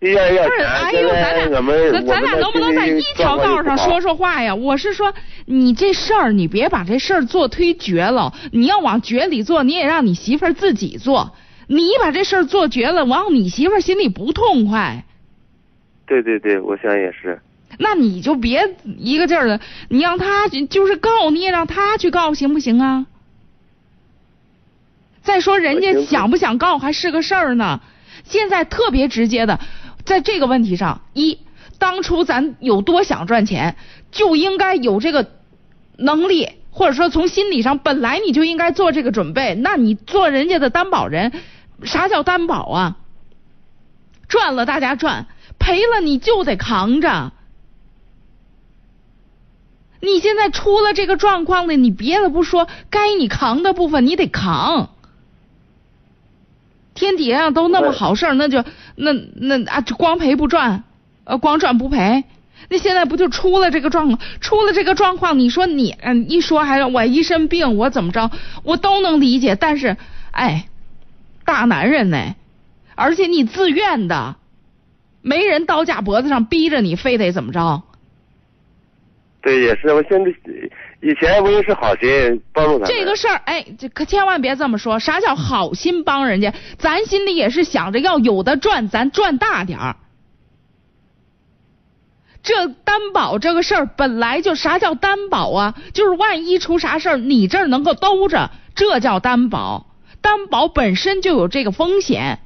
[0.00, 0.24] 不是，钱，
[0.66, 1.48] 哎呦，咱俩
[1.92, 4.00] 咱咱俩能不能在一条道上说？
[4.00, 4.54] 说话呀？
[4.54, 5.12] 我是说，
[5.44, 11.34] 你这事儿你别把这事儿做忒绝了，你要往绝里做，你也让你媳妇儿自己做。
[11.66, 15.04] 你把这事儿做绝了，完后你媳妇儿心里不痛快，
[16.06, 17.38] 对对对，我想也是。
[17.78, 23.06] 那你就别一个劲儿的，你让他就是告，你也让他去告，行不行啊？
[25.22, 27.80] 再说人家想不想告还是个事儿呢。
[28.24, 29.58] 现在特别直接的，
[30.10, 31.38] 在这个问题上，一
[31.78, 33.76] 当初咱有多想赚钱，
[34.10, 35.30] 就应该有这个
[35.96, 39.54] 能力，或者说从心理上本来你就应该做这个准备。
[39.54, 41.30] 那你做人家的担保人，
[41.84, 42.96] 啥叫担保啊？
[44.26, 45.28] 赚了大家赚，
[45.60, 47.30] 赔了你就得扛着。
[50.00, 54.90] 你现在出了这个状况了，你别的不说，该你扛的部分你得扛。
[57.00, 58.62] 天底下都那么好事儿，那就
[58.94, 60.84] 那那啊，就光赔不赚，
[61.24, 62.24] 呃，光赚不赔。
[62.68, 64.18] 那现在不就出了这个状况？
[64.40, 68.30] 出了这个状况，你说你嗯一说还我一身病，我怎么着，
[68.62, 69.56] 我都能理解。
[69.56, 69.96] 但是，
[70.30, 70.68] 哎，
[71.46, 72.34] 大男人呢，
[72.94, 74.36] 而且你自愿的，
[75.22, 77.82] 没人刀架脖子上逼着你，非得怎么着？
[79.40, 79.88] 对，也是。
[79.94, 80.30] 我现在
[81.02, 82.86] 以前我也是好心帮助他。
[82.86, 84.98] 这个事儿，哎，这可千万别这么说。
[84.98, 86.52] 啥叫好心帮人家？
[86.78, 89.96] 咱心里也是想着要有的赚，咱赚大点儿。
[92.42, 95.74] 这担保这个事儿本来就啥叫担保啊？
[95.94, 99.86] 就是万一出啥事儿，你这儿能够兜着，这叫担保。
[100.20, 102.40] 担保本身就有这个风险，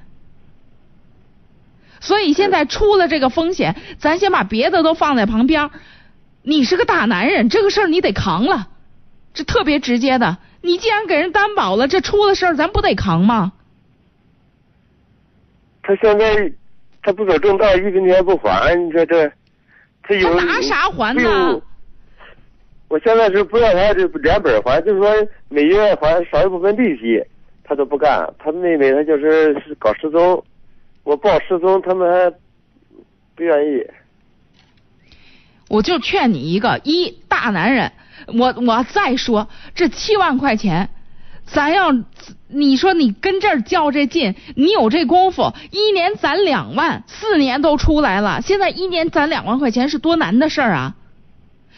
[2.01, 5.71] 所以现在出了这个风险，咱先把别的都放在旁边儿。
[6.47, 8.69] 你是个大男人，这个事儿你得扛了。
[9.33, 13.53] 这特别直接的，你既然给人担保了，这出了事儿咱不得扛吗？
[15.83, 16.53] 他现在
[17.03, 19.33] 他不走正道，一分钱不还，你说这
[20.03, 21.61] 他有他拿啥还呢
[22.89, 25.11] 我现在是不让他这连本还，就是说
[25.49, 27.25] 每月还少一部分利息，
[27.65, 28.33] 他都不干。
[28.39, 30.45] 他妹妹她就是搞失踪，
[31.03, 32.31] 我报失踪，他们还
[33.35, 33.85] 不愿意。
[35.75, 37.91] 我就劝你一个，一大男人，
[38.39, 40.89] 我我再说这七万块钱，
[41.45, 41.93] 咱要
[42.47, 50.95] 你说你跟这儿较这劲，你有这功夫，一年攒两万，四年都出来了，现在一年攒两万块钱是多难的事儿啊！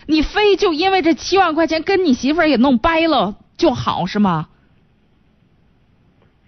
[0.07, 4.49] 你非就因为这七万块钱跟你媳妇儿也弄掰了就好是吗？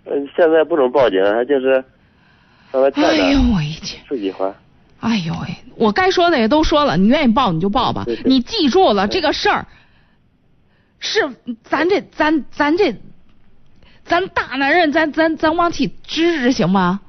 [0.04, 1.82] 嗯，现在不能报警，还就是
[2.72, 4.02] 让他欠哎呦着我一天。
[4.06, 4.54] 自己还。
[5.00, 9.66] 哎呦喂，我该说的也都说了，你愿意报你就报吧你记住了这个事儿，
[10.98, 12.96] 是咱这咱咱这
[14.04, 17.00] 咱大男人，咱咱咱往起支支行吗？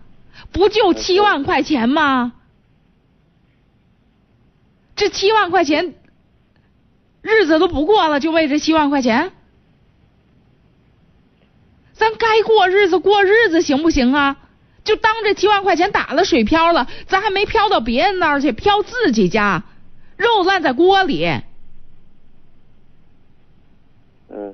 [0.52, 2.34] 不就七万块钱吗？
[4.96, 5.96] 这七万块钱，
[7.22, 9.32] 日子都不过了，就为这七万块钱？
[11.94, 14.38] 咱该过日子过日子行不行啊？
[14.84, 19.64] 就当这七万块钱打了水漂了，咱还没漂到别人那儿去，漂自己家，
[20.18, 21.26] 肉烂在锅里。
[24.32, 24.54] 嗯，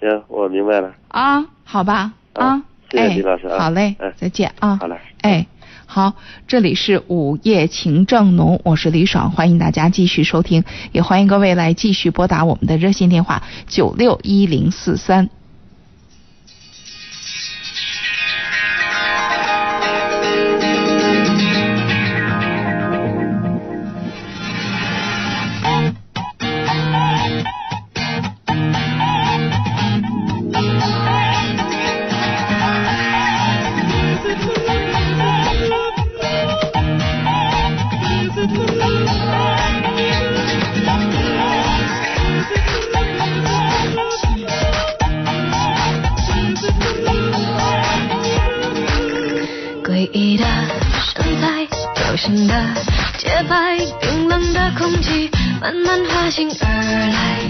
[0.00, 0.94] 行，我明白了。
[1.08, 5.46] 啊，好吧，啊，好谢谢哎李老师啊好嘞嗯，再见啊，好嘞哎，
[5.86, 6.10] 好。
[6.10, 6.16] 好，
[6.48, 15.28] 这里是午夜情正浓，我是李爽，欢迎大家继续收听，也欢迎各位来继续拨打我们的热线电话九六一零四三。
[52.14, 52.54] 材，流行的
[53.18, 57.40] 节拍，冰冷的空气慢慢滑行而来。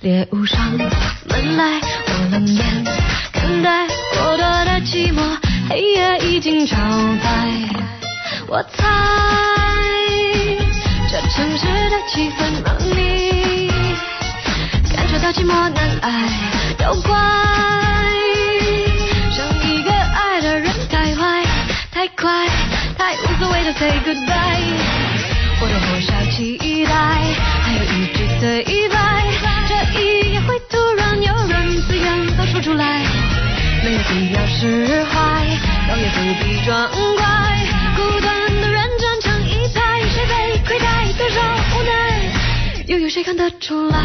[0.00, 2.84] 猎物上门来，我冷眼
[3.32, 5.36] 看待过多的寂寞，
[5.68, 7.28] 黑夜已经超载。
[8.46, 8.86] 我猜，
[11.10, 13.68] 这城市的气氛让你
[14.94, 16.08] 感觉到寂寞难挨，
[16.78, 17.18] 都怪
[19.32, 21.44] 上一个爱的人太坏。
[21.90, 22.46] 太快，
[23.16, 24.76] 无所谓的 say goodbye，
[25.60, 26.92] 我的火烧期待，
[27.62, 29.24] 还有一句对白，
[29.66, 33.02] 这一夜会突然有人自愿都说出来，
[33.82, 35.46] 没有必要释怀，
[35.88, 37.24] 倒也不必装乖，
[37.96, 41.40] 孤单的人站成一排，谁被亏待，多少
[41.76, 42.32] 无奈，
[42.86, 43.98] 又有谁看得出来？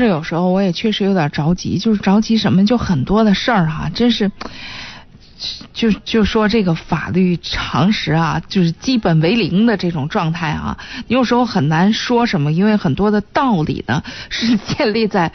[0.00, 4.32] 这有时候我也确实有点着急，就是着急什么，就很多的事儿哈，真是，
[5.72, 15.30] 就就说这个法律常识啊，就是基本为零的这种状态啊，你有时候很难说什么，因为很多的道理呢是建立在。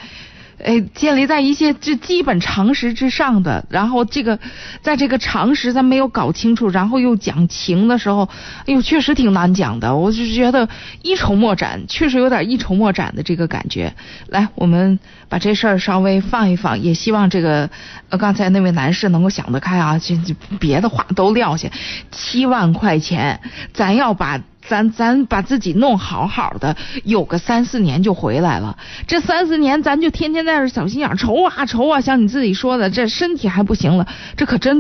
[0.64, 4.40] 哎，建立在一些这基本常识之上的，然后这个
[4.82, 8.30] 在这个常识咱没有搞清楚，然后又讲情的时候，
[8.66, 9.96] 哎呦，确实挺难讲的。
[9.96, 10.68] 我就觉得
[11.02, 13.94] 一筹莫展，确实有点一筹莫展的这个感觉。
[14.28, 14.98] 来，我们
[15.28, 17.70] 把这事儿稍微放一放，也希望这个
[18.10, 21.70] 呃刚才那位男士能够想得开啊，就就别的话都撂下，
[22.12, 23.40] 七万块钱，
[23.74, 24.42] 咱要把。
[24.68, 28.78] 咱咱把自己弄好好的，有个三四年就回来了。
[29.08, 34.08] 这三四年，咱就天天在这小心眼愁啊愁啊，像你自己说的，这身体还不行了，
[34.38, 34.74] 这可真。